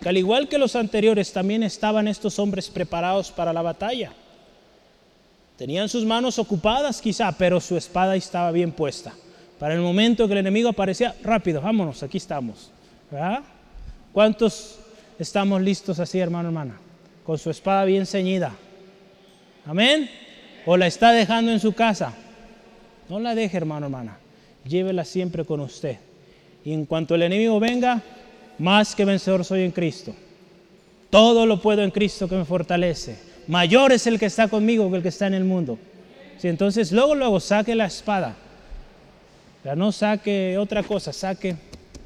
[0.00, 4.12] que al igual que los anteriores, también estaban estos hombres preparados para la batalla.
[5.56, 9.12] Tenían sus manos ocupadas quizá, pero su espada estaba bien puesta.
[9.58, 12.70] Para el momento que el enemigo aparecía, rápido, vámonos, aquí estamos.
[14.12, 14.80] ¿Cuántos
[15.18, 16.78] estamos listos así, hermano, hermana?
[17.24, 18.52] Con su espada bien ceñida.
[19.64, 20.10] Amén.
[20.66, 22.12] O la está dejando en su casa.
[23.08, 24.18] No la deje, hermano, hermana.
[24.64, 25.98] Llévela siempre con usted.
[26.64, 28.02] Y en cuanto el enemigo venga,
[28.58, 30.14] más que vencedor soy en Cristo.
[31.10, 33.33] Todo lo puedo en Cristo que me fortalece.
[33.46, 35.78] Mayor es el que está conmigo que el que está en el mundo.
[36.38, 38.36] Si entonces luego, luego saque la espada.
[39.64, 41.56] Ya no saque otra cosa, saque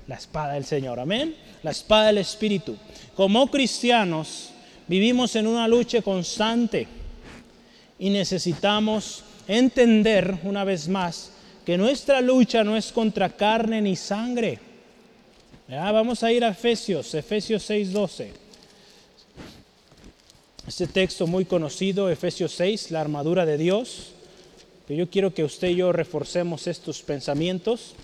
[0.06, 1.00] la espada del Señor.
[1.00, 1.34] Amén.
[1.62, 2.76] La espada del Espíritu.
[3.16, 4.50] Como cristianos
[4.86, 6.86] vivimos en una lucha constante
[7.98, 11.32] y necesitamos entender una vez más
[11.64, 14.58] que nuestra lucha no es contra carne ni sangre.
[15.68, 18.47] Vamos a ir a Efesios, Efesios 6:12.
[20.68, 24.08] Este texto muy conocido, Efesios 6, la armadura de Dios.
[24.86, 27.94] Pero yo quiero que usted y yo reforcemos estos pensamientos.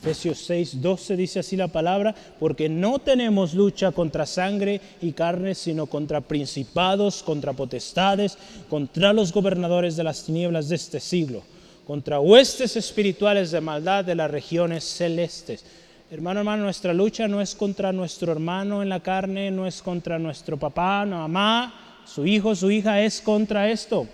[0.00, 5.56] Efesios 6, 12 dice así la palabra, porque no tenemos lucha contra sangre y carne,
[5.56, 8.38] sino contra principados, contra potestades,
[8.70, 11.42] contra los gobernadores de las tinieblas de este siglo,
[11.84, 15.64] contra huestes espirituales de maldad de las regiones celestes.
[16.08, 20.20] Hermano, hermano, nuestra lucha no es contra nuestro hermano en la carne, no es contra
[20.20, 24.06] nuestro papá, no, mamá, su hijo, su hija, es contra esto,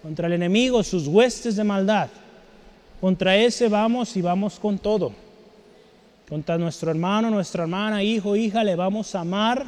[0.00, 2.08] contra el enemigo, sus huestes de maldad.
[3.00, 5.12] Contra ese vamos y vamos con todo.
[6.28, 9.66] Contra nuestro hermano, nuestra hermana, hijo, hija, le vamos a amar,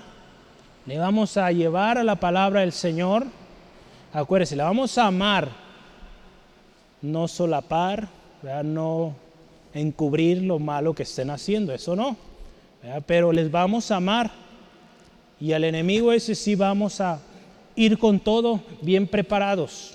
[0.86, 3.26] le vamos a llevar a la palabra del Señor.
[4.12, 5.48] Acuérdense, le vamos a amar,
[7.00, 8.06] no solapar,
[8.62, 9.16] no
[9.74, 12.16] encubrir lo malo que estén haciendo, eso no.
[13.06, 14.30] Pero les vamos a amar
[15.40, 17.20] y al enemigo ese sí vamos a
[17.74, 19.94] ir con todo bien preparados.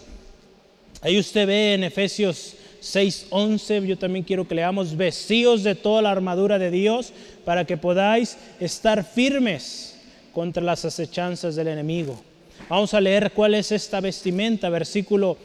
[1.02, 6.12] Ahí usted ve en Efesios 6:11, yo también quiero que leamos vestidos de toda la
[6.12, 7.14] armadura de Dios
[7.46, 9.96] para que podáis estar firmes
[10.34, 12.20] contra las acechanzas del enemigo.
[12.70, 15.38] Vamos a leer cuál es esta vestimenta, versículo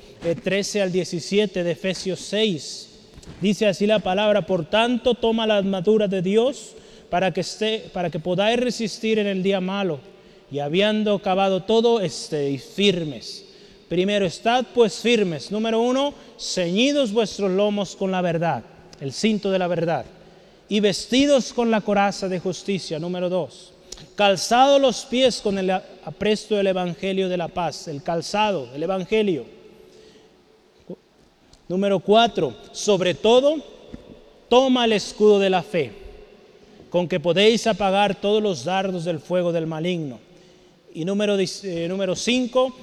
[0.43, 2.89] 13 eh, al 17 de Efesios 6.
[3.40, 6.74] Dice así la palabra, por tanto toma la armadura de Dios
[7.10, 9.98] para que, esté, para que podáis resistir en el día malo
[10.52, 13.46] y habiendo acabado todo, estéis firmes.
[13.88, 15.50] Primero, estad pues firmes.
[15.50, 18.62] Número uno, ceñidos vuestros lomos con la verdad,
[19.00, 20.04] el cinto de la verdad,
[20.68, 22.98] y vestidos con la coraza de justicia.
[22.98, 23.72] Número dos,
[24.14, 29.61] calzado los pies con el apresto del Evangelio de la paz, el calzado, el Evangelio.
[31.72, 33.56] Número cuatro, sobre todo,
[34.50, 35.90] toma el escudo de la fe
[36.90, 40.18] con que podéis apagar todos los dardos del fuego del maligno.
[40.92, 42.76] Y número, eh, número cinco,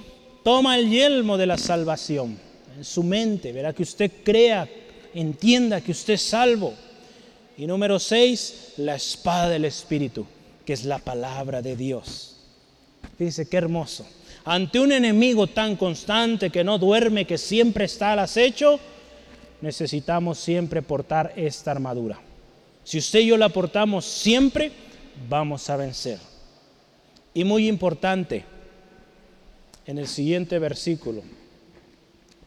[0.43, 2.39] toma el yelmo de la salvación
[2.75, 4.67] en su mente, verá que usted crea,
[5.13, 6.73] entienda que usted es salvo.
[7.59, 10.25] Y número seis, la espada del Espíritu,
[10.65, 12.37] que es la palabra de Dios.
[13.19, 14.03] Fíjense qué hermoso.
[14.45, 18.79] Ante un enemigo tan constante que no duerme, que siempre está al acecho,
[19.61, 22.19] necesitamos siempre portar esta armadura.
[22.83, 24.71] Si usted y yo la aportamos siempre,
[25.29, 26.17] vamos a vencer.
[27.33, 28.45] Y muy importante,
[29.85, 31.21] en el siguiente versículo,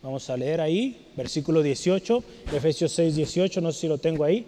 [0.03, 4.47] vamos a leer ahí, versículo 18, Efesios 6, 18, no sé si lo tengo ahí,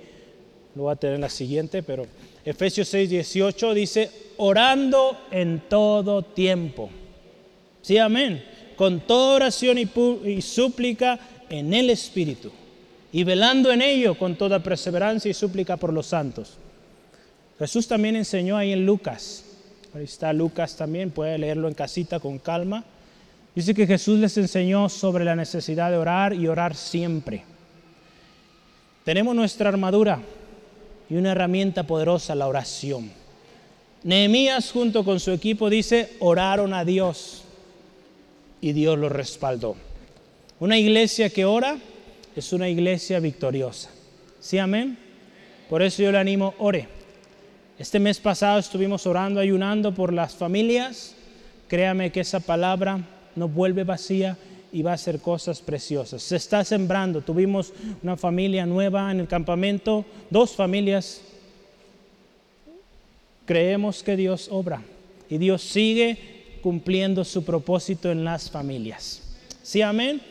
[0.75, 2.07] lo voy a tener en la siguiente, pero
[2.45, 6.91] Efesios 6, 18 dice, orando en todo tiempo.
[7.85, 8.43] Sí, amén.
[8.77, 11.21] Con toda oración y, súplica
[11.51, 12.51] en el Espíritu
[13.13, 16.57] y velando en ello con toda perseverancia y súplica por los santos.
[17.59, 19.45] Jesús también enseñó ahí en Lucas.
[19.95, 22.85] Ahí está Lucas también, puede leerlo en casita con calma.
[23.55, 27.45] Dice que Jesús les enseñó sobre la necesidad de orar y orar siempre.
[29.05, 30.23] Tenemos nuestra armadura
[31.11, 33.13] y una herramienta poderosa, la oración.
[34.05, 37.44] Nehemías junto con su equipo dice, oraron a Dios
[38.65, 39.77] y Dios los respaldó.
[40.59, 41.77] Una iglesia que ora
[42.35, 43.91] es una iglesia victoriosa.
[44.41, 44.97] ¿Sí, amén?
[45.69, 46.89] Por eso yo le animo, ore.
[47.79, 51.15] Este mes pasado estuvimos orando, ayunando por las familias.
[51.69, 53.07] Créame que esa palabra
[53.37, 54.39] no vuelve vacía
[54.73, 56.23] y va a hacer cosas preciosas.
[56.23, 57.21] Se está sembrando.
[57.21, 57.71] Tuvimos
[58.03, 61.21] una familia nueva en el campamento, dos familias.
[63.45, 64.81] Creemos que Dios obra
[65.29, 66.34] y Dios sigue
[66.65, 69.21] cumpliendo su propósito en las familias.
[69.63, 70.23] ¿Sí, amén?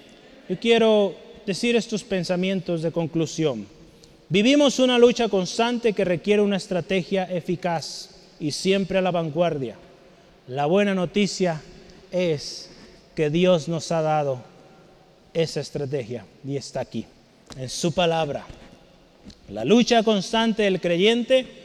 [0.50, 1.14] Yo quiero
[1.46, 3.68] decir estos pensamientos de conclusión.
[4.30, 8.10] Vivimos una lucha constante que requiere una estrategia eficaz
[8.40, 9.76] y siempre a la vanguardia.
[10.48, 11.62] La buena noticia
[12.12, 12.68] es
[13.14, 14.42] que Dios nos ha dado
[15.36, 17.06] esa estrategia y está aquí,
[17.58, 18.44] en su palabra.
[19.50, 21.63] La lucha constante del creyente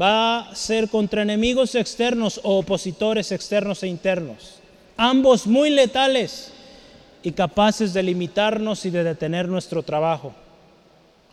[0.00, 4.56] va a ser contra enemigos externos o opositores externos e internos,
[4.96, 6.52] ambos muy letales
[7.22, 10.32] y capaces de limitarnos y de detener nuestro trabajo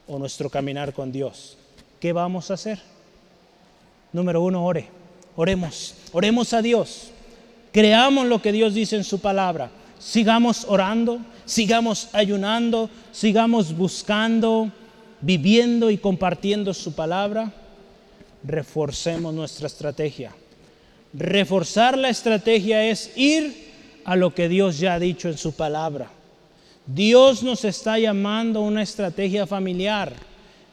[0.07, 1.57] o nuestro caminar con Dios.
[1.99, 2.79] ¿Qué vamos a hacer?
[4.11, 4.87] Número uno, ore.
[5.35, 7.11] Oremos, oremos a Dios.
[7.71, 9.69] Creamos lo que Dios dice en su palabra.
[9.99, 14.71] Sigamos orando, sigamos ayunando, sigamos buscando,
[15.19, 17.51] viviendo y compartiendo su palabra.
[18.45, 20.31] Reforcemos nuestra estrategia.
[21.13, 23.65] Reforzar la estrategia es ir
[24.03, 26.09] a lo que Dios ya ha dicho en su palabra.
[26.85, 30.13] Dios nos está llamando a una estrategia familiar.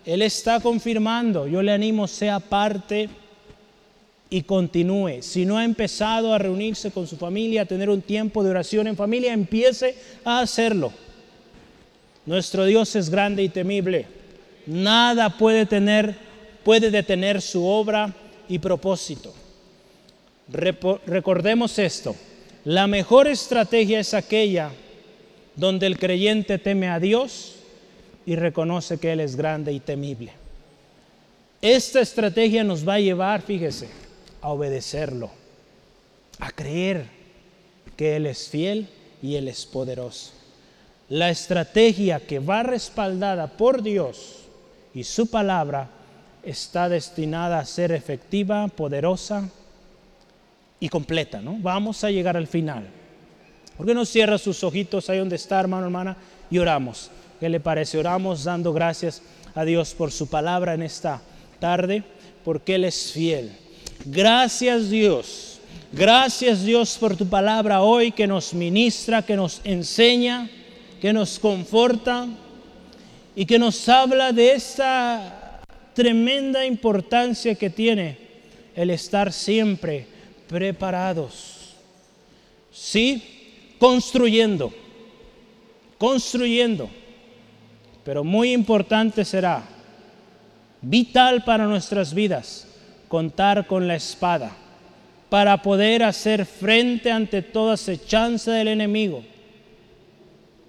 [0.04, 1.46] Él está confirmando.
[1.46, 3.08] Yo le animo, sea parte
[4.28, 5.22] y continúe.
[5.22, 8.86] Si no ha empezado a reunirse con su familia, a tener un tiempo de oración
[8.86, 9.94] en familia, empiece
[10.24, 10.92] a hacerlo.
[12.24, 14.06] Nuestro Dios es grande y temible.
[14.66, 16.16] Nada puede tener,
[16.64, 18.12] puede detener su obra
[18.48, 19.32] y propósito.
[20.48, 22.14] recordemos esto.
[22.64, 24.70] La mejor estrategia es aquella
[25.56, 27.56] donde el creyente teme a Dios
[28.24, 30.32] y reconoce que Él es grande y temible.
[31.60, 33.88] Esta estrategia nos va a llevar, fíjese,
[34.40, 35.30] a obedecerlo,
[36.38, 37.06] a creer
[37.96, 38.88] que Él es fiel
[39.22, 40.32] y Él es poderoso.
[41.08, 44.38] La estrategia que va respaldada por Dios
[44.94, 45.88] y su palabra
[46.42, 49.48] está destinada a ser efectiva, poderosa
[50.80, 51.56] y completa, ¿no?
[51.60, 52.88] Vamos a llegar al final.
[53.76, 56.16] ¿Por qué no cierra sus ojitos ahí donde está, hermano, hermana?
[56.50, 57.10] Y oramos.
[57.40, 57.98] ¿Qué le parece?
[57.98, 59.22] Oramos dando gracias
[59.54, 61.20] a Dios por su palabra en esta
[61.58, 62.04] tarde,
[62.44, 63.52] porque Él es fiel.
[64.04, 65.60] Gracias Dios.
[65.92, 70.50] Gracias Dios por tu palabra hoy que nos ministra, que nos enseña,
[71.00, 72.28] que nos conforta.
[73.34, 75.41] y que nos habla de esta
[75.94, 78.16] tremenda importancia que tiene
[78.74, 80.06] el estar siempre
[80.48, 81.74] preparados.
[82.72, 84.72] Sí, construyendo,
[85.98, 86.88] construyendo,
[88.04, 89.62] pero muy importante será,
[90.80, 92.66] vital para nuestras vidas,
[93.08, 94.56] contar con la espada
[95.28, 99.22] para poder hacer frente ante toda acechanza del enemigo.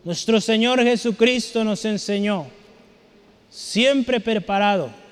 [0.03, 2.47] Nuestro Señor Jesucristo nos enseñó,
[3.49, 5.02] siempre preparado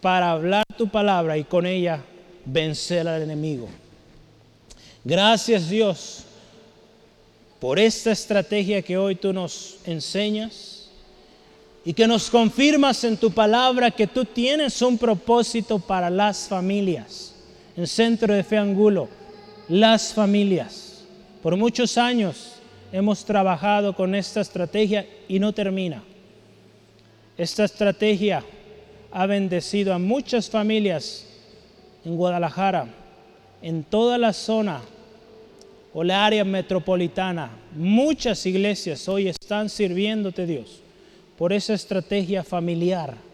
[0.00, 2.02] para hablar tu palabra y con ella
[2.44, 3.68] vencer al enemigo.
[5.04, 6.24] Gracias Dios
[7.58, 10.88] por esta estrategia que hoy tú nos enseñas
[11.84, 17.34] y que nos confirmas en tu palabra que tú tienes un propósito para las familias
[17.76, 19.08] en Centro de Fe Angulo,
[19.68, 21.04] las familias.
[21.42, 22.54] Por muchos años
[22.92, 26.02] hemos trabajado con esta estrategia y no termina.
[27.38, 28.44] Esta estrategia
[29.12, 31.26] ha bendecido a muchas familias
[32.04, 32.86] en Guadalajara,
[33.62, 34.80] en toda la zona
[35.92, 37.50] o la área metropolitana.
[37.74, 40.80] Muchas iglesias hoy están sirviéndote Dios
[41.36, 43.30] por esa estrategia familiar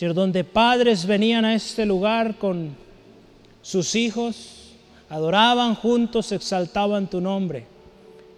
[0.00, 2.76] donde padres venían a este lugar con
[3.62, 4.72] sus hijos,
[5.08, 7.66] adoraban juntos, exaltaban tu nombre.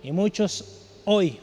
[0.02, 1.38] Y muchos hoy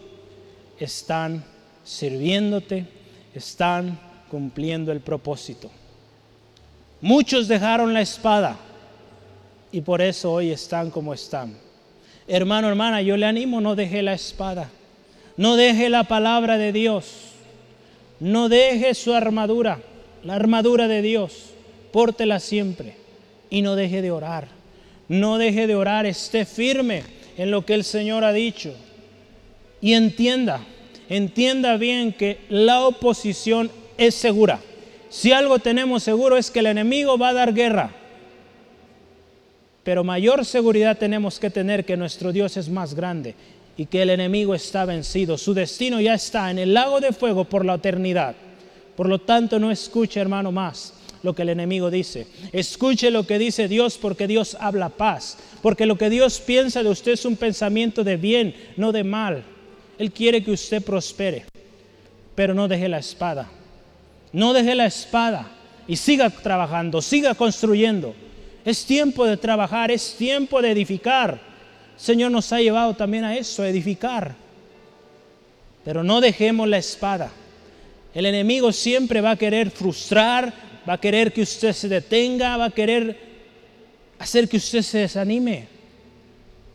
[0.79, 1.43] están
[1.83, 2.85] sirviéndote,
[3.33, 5.69] están cumpliendo el propósito.
[7.01, 8.57] Muchos dejaron la espada
[9.71, 11.57] y por eso hoy están como están.
[12.27, 14.69] Hermano, hermana, yo le animo, no deje la espada,
[15.35, 17.33] no deje la palabra de Dios,
[18.19, 19.79] no deje su armadura
[20.23, 21.51] la armadura de Dios,
[21.91, 22.95] pórtela siempre
[23.49, 24.47] y no deje de orar.
[25.09, 27.03] No deje de orar, esté firme
[27.37, 28.73] en lo que el Señor ha dicho.
[29.81, 30.61] Y entienda,
[31.09, 34.59] entienda bien que la oposición es segura.
[35.09, 37.91] Si algo tenemos seguro es que el enemigo va a dar guerra.
[39.83, 43.35] Pero mayor seguridad tenemos que tener que nuestro Dios es más grande
[43.75, 45.37] y que el enemigo está vencido.
[45.37, 48.35] Su destino ya está en el lago de fuego por la eternidad.
[48.95, 50.93] Por lo tanto, no escuche, hermano, más
[51.23, 52.27] lo que el enemigo dice.
[52.51, 55.37] Escuche lo que dice Dios porque Dios habla paz.
[55.61, 59.43] Porque lo que Dios piensa de usted es un pensamiento de bien, no de mal.
[59.97, 61.45] Él quiere que usted prospere.
[62.35, 63.49] Pero no deje la espada.
[64.31, 65.51] No deje la espada
[65.87, 68.15] y siga trabajando, siga construyendo.
[68.65, 71.39] Es tiempo de trabajar, es tiempo de edificar.
[71.95, 74.35] El Señor nos ha llevado también a eso, a edificar.
[75.83, 77.31] Pero no dejemos la espada.
[78.13, 80.53] El enemigo siempre va a querer frustrar,
[80.87, 83.17] va a querer que usted se detenga, va a querer
[84.19, 85.67] hacer que usted se desanime.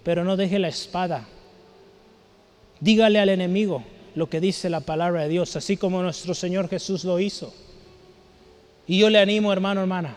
[0.02, 1.26] Pero no deje la espada.
[2.80, 3.82] Dígale al enemigo
[4.14, 7.52] lo que dice la palabra de Dios, así como nuestro Señor Jesús lo hizo.
[8.86, 10.16] Y yo le animo, hermano, hermana,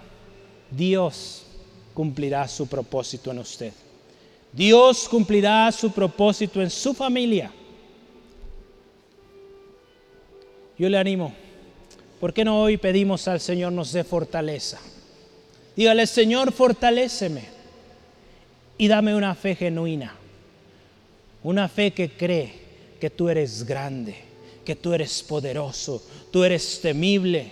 [0.70, 1.44] Dios
[1.94, 3.74] cumplirá su propósito en usted.
[4.54, 7.52] Dios cumplirá su propósito en su familia.
[10.78, 11.34] Yo le animo.
[12.20, 14.80] ¿Por qué no hoy pedimos al Señor nos dé fortaleza?
[15.76, 17.44] Dígale, Señor, fortaléceme
[18.78, 20.16] y dame una fe genuina.
[21.44, 22.54] Una fe que cree
[23.00, 24.16] que tú eres grande,
[24.64, 27.52] que tú eres poderoso, tú eres temible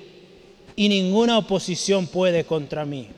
[0.75, 3.09] y ninguna oposición puede contra mí.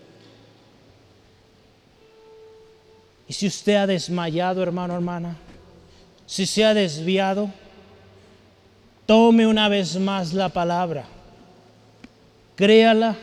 [3.27, 5.37] Y si usted ha desmayado, hermano, hermana,
[6.25, 7.49] si se ha desviado,
[9.11, 11.03] Tome una vez más la palabra,
[12.55, 13.17] créala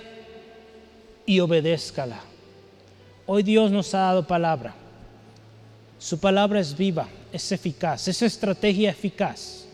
[1.24, 2.20] y obedézcala.
[3.24, 4.74] Hoy Dios nos ha dado palabra.
[5.98, 9.66] Su palabra es viva, es eficaz, es estrategia eficaz.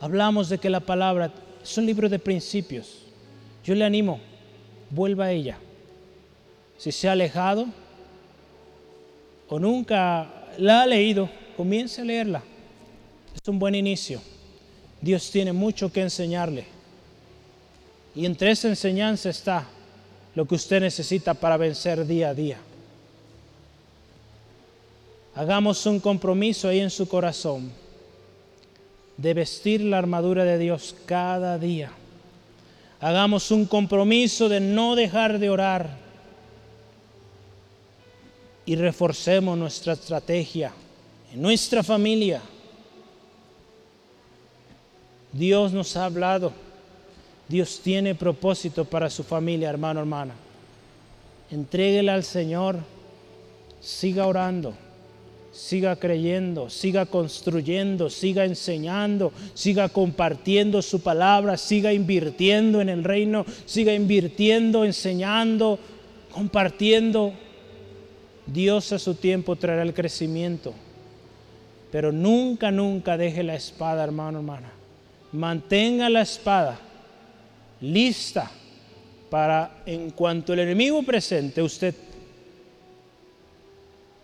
[0.00, 3.02] Hablamos de que la palabra es un libro de principios.
[3.64, 4.20] Yo le animo,
[4.90, 5.58] vuelva a ella.
[6.78, 7.66] Si se ha alejado
[9.48, 12.42] o nunca la ha leído, comience a leerla.
[13.34, 14.20] Es un buen inicio.
[15.00, 16.66] Dios tiene mucho que enseñarle.
[18.14, 19.66] Y entre esa enseñanza está
[20.34, 22.58] lo que usted necesita para vencer día a día.
[25.36, 27.70] Hagamos un compromiso ahí en su corazón
[29.16, 31.92] de vestir la armadura de Dios cada día.
[33.00, 35.90] Hagamos un compromiso de no dejar de orar
[38.64, 40.72] y reforcemos nuestra estrategia
[41.32, 42.42] en nuestra familia
[45.36, 46.52] Dios nos ha hablado.
[47.48, 50.34] Dios tiene propósito para su familia, hermano, hermana.
[51.50, 52.78] Entréguela al Señor.
[53.80, 54.74] Siga orando.
[55.56, 63.46] Siga creyendo, siga construyendo, siga enseñando, siga compartiendo su palabra, siga invirtiendo en el reino,
[63.64, 65.78] siga invirtiendo, enseñando,
[66.30, 67.32] compartiendo.
[68.46, 70.74] Dios a su tiempo traerá el crecimiento.
[71.90, 74.70] Pero nunca, nunca deje la espada, hermano, hermana.
[75.32, 76.78] Mantenga la espada
[77.80, 78.50] lista
[79.30, 81.94] para en cuanto el enemigo presente, usted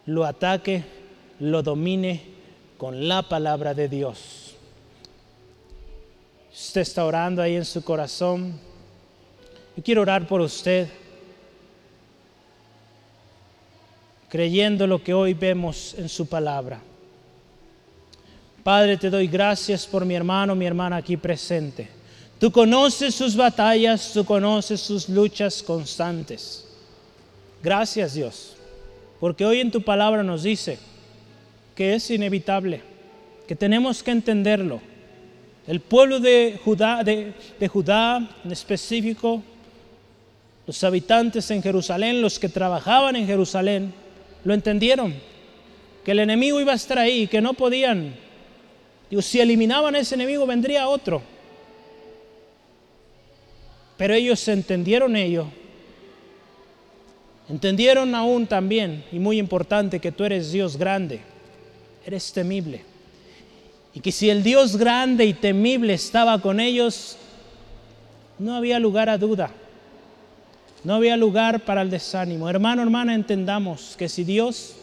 [0.06, 1.01] lo ataque
[1.42, 2.22] lo domine
[2.78, 4.54] con la palabra de Dios.
[6.52, 8.60] Usted está orando ahí en su corazón.
[9.76, 10.88] Yo quiero orar por usted,
[14.28, 16.80] creyendo lo que hoy vemos en su palabra.
[18.62, 21.88] Padre, te doy gracias por mi hermano, mi hermana aquí presente.
[22.38, 26.68] Tú conoces sus batallas, tú conoces sus luchas constantes.
[27.64, 28.54] Gracias Dios,
[29.18, 30.78] porque hoy en tu palabra nos dice,
[31.74, 32.80] que es inevitable,
[33.46, 34.80] que tenemos que entenderlo.
[35.66, 37.34] El pueblo de Judá, de,
[37.68, 39.42] Judá en específico,
[40.66, 43.94] los habitantes en Jerusalén, los que trabajaban en Jerusalén,
[44.44, 45.14] lo entendieron,
[46.04, 48.14] que el enemigo iba a estar ahí, que no podían.
[49.08, 51.22] Y si eliminaban a ese enemigo, vendría otro.
[53.96, 55.46] Pero ellos entendieron ello.
[57.48, 61.20] Entendieron aún también, y muy importante, que tú eres Dios grande
[62.04, 62.82] eres temible.
[63.94, 67.16] Y que si el Dios grande y temible estaba con ellos,
[68.38, 69.50] no había lugar a duda.
[70.84, 72.48] No había lugar para el desánimo.
[72.48, 74.74] Hermano, hermana, entendamos que si Dios,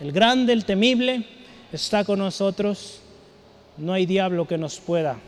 [0.00, 1.26] el grande, el temible,
[1.72, 3.00] está con nosotros,
[3.76, 5.18] no hay diablo que nos pueda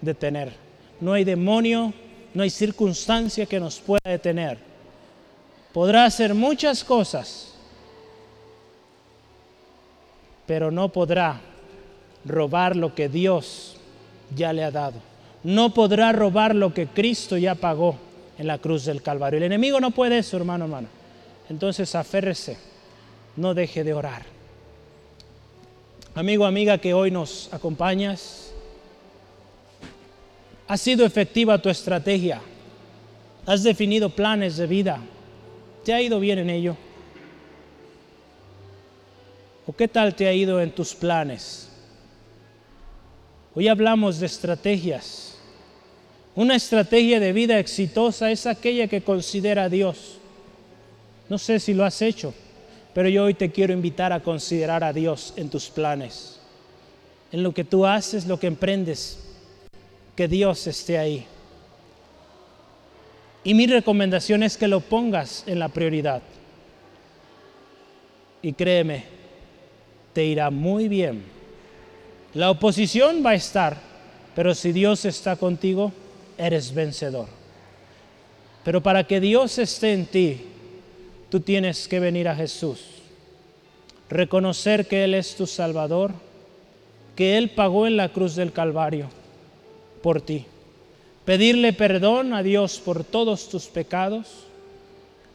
[0.00, 0.52] detener.
[1.00, 1.92] No hay demonio,
[2.34, 4.58] no hay circunstancia que nos pueda detener.
[5.72, 7.49] Podrá hacer muchas cosas,
[10.50, 11.40] pero no podrá
[12.24, 13.76] robar lo que Dios
[14.34, 14.98] ya le ha dado.
[15.44, 17.94] No podrá robar lo que Cristo ya pagó
[18.36, 19.36] en la cruz del Calvario.
[19.36, 20.88] El enemigo no puede eso, hermano, hermano.
[21.48, 22.58] Entonces aférrese,
[23.36, 24.22] no deje de orar.
[26.16, 28.52] Amigo, amiga que hoy nos acompañas,
[30.66, 32.40] ha sido efectiva tu estrategia.
[33.46, 34.98] Has definido planes de vida.
[35.84, 36.76] ¿Te ha ido bien en ello?
[39.72, 41.68] Qué tal te ha ido en tus planes?
[43.54, 45.36] Hoy hablamos de estrategias.
[46.34, 50.18] Una estrategia de vida exitosa es aquella que considera a Dios.
[51.28, 52.32] No sé si lo has hecho,
[52.94, 56.40] pero yo hoy te quiero invitar a considerar a Dios en tus planes.
[57.32, 59.18] En lo que tú haces, lo que emprendes,
[60.16, 61.26] que Dios esté ahí.
[63.44, 66.22] Y mi recomendación es que lo pongas en la prioridad.
[68.42, 69.19] Y créeme,
[70.12, 71.22] te irá muy bien.
[72.34, 73.76] La oposición va a estar,
[74.34, 75.92] pero si Dios está contigo,
[76.38, 77.26] eres vencedor.
[78.64, 80.40] Pero para que Dios esté en ti,
[81.28, 82.80] tú tienes que venir a Jesús,
[84.08, 86.12] reconocer que Él es tu Salvador,
[87.16, 89.08] que Él pagó en la cruz del Calvario
[90.02, 90.46] por ti,
[91.24, 94.46] pedirle perdón a Dios por todos tus pecados,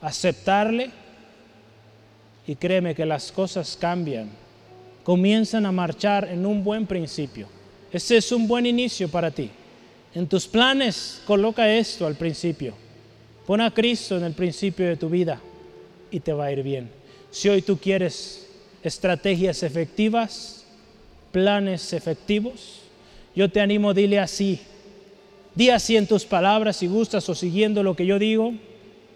[0.02, 0.92] aceptarle
[2.48, 4.45] y créeme que las cosas cambian
[5.06, 7.48] comienzan a marchar en un buen principio.
[7.92, 9.52] Ese es un buen inicio para ti.
[10.16, 12.74] En tus planes coloca esto al principio.
[13.46, 15.40] Pon a Cristo en el principio de tu vida
[16.10, 16.90] y te va a ir bien.
[17.30, 18.48] Si hoy tú quieres
[18.82, 20.66] estrategias efectivas,
[21.32, 22.82] planes efectivos,
[23.36, 24.60] yo te animo, dile así.
[25.54, 28.56] Di así en tus palabras si gustas o siguiendo lo que yo digo.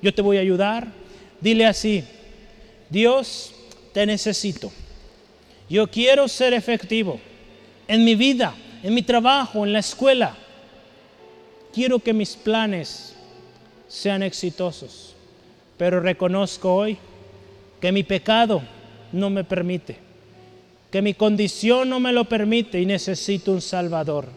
[0.03, 0.88] Yo te voy a ayudar.
[1.41, 2.03] Dile así,
[2.91, 3.53] Dios,
[3.91, 4.72] te necesito.
[5.70, 7.20] Yo quiero ser efectivo
[7.88, 10.36] en mi vida, en mi trabajo, en la escuela.
[11.72, 13.16] Quiero que mis planes
[13.88, 15.16] sean exitosos,
[15.78, 16.98] pero reconozco hoy
[17.80, 18.64] que mi pecado
[19.12, 19.98] no me permite,
[20.91, 24.28] que mi condición no me lo permite y necesito un Salvador.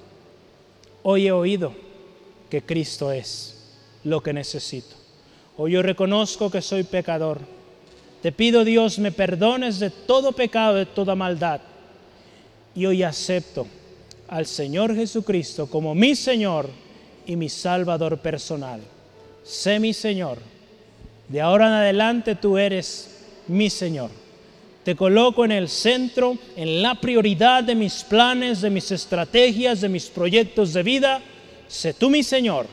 [1.03, 1.73] Hoy he oído
[2.51, 3.73] que Cristo es
[4.05, 4.97] lo que necesito.
[5.57, 7.41] Hoy yo reconozco que soy pecador
[8.23, 11.61] te pido Dios me perdones de todo pecado, de toda maldad.
[12.73, 13.67] Y hoy acepto
[14.29, 16.71] al Señor Jesucristo como mi Señor
[17.27, 18.81] y mi Salvador personal.
[19.43, 20.39] Sé mi Señor.
[21.29, 24.11] De ahora en adelante tú eres mi Señor.
[24.85, 29.89] Te coloco en el centro, en la prioridad de mis planes, de mis estrategias, de
[29.89, 31.21] mis proyectos de vida.
[31.67, 32.67] Sé tú mi Señor.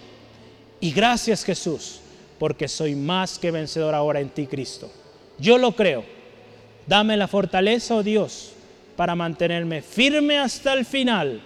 [0.80, 2.02] Y gracias Jesús,
[2.38, 4.92] porque soy más que vencedor ahora en ti, Cristo.
[5.40, 6.04] Yo lo creo.
[6.86, 8.54] Dame la fortaleza, oh Dios,
[8.96, 11.42] para mantenerme firme hasta el final.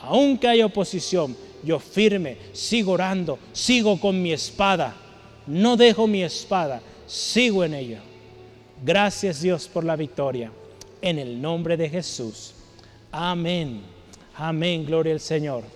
[0.00, 4.94] Aunque haya oposición, yo firme, sigo orando, sigo con mi espada.
[5.46, 8.00] No dejo mi espada, sigo en ella.
[8.84, 10.52] Gracias Dios por la victoria.
[11.02, 12.54] En el nombre de Jesús.
[13.10, 13.82] Amén.
[14.36, 14.84] Amén.
[14.84, 15.75] Gloria al Señor.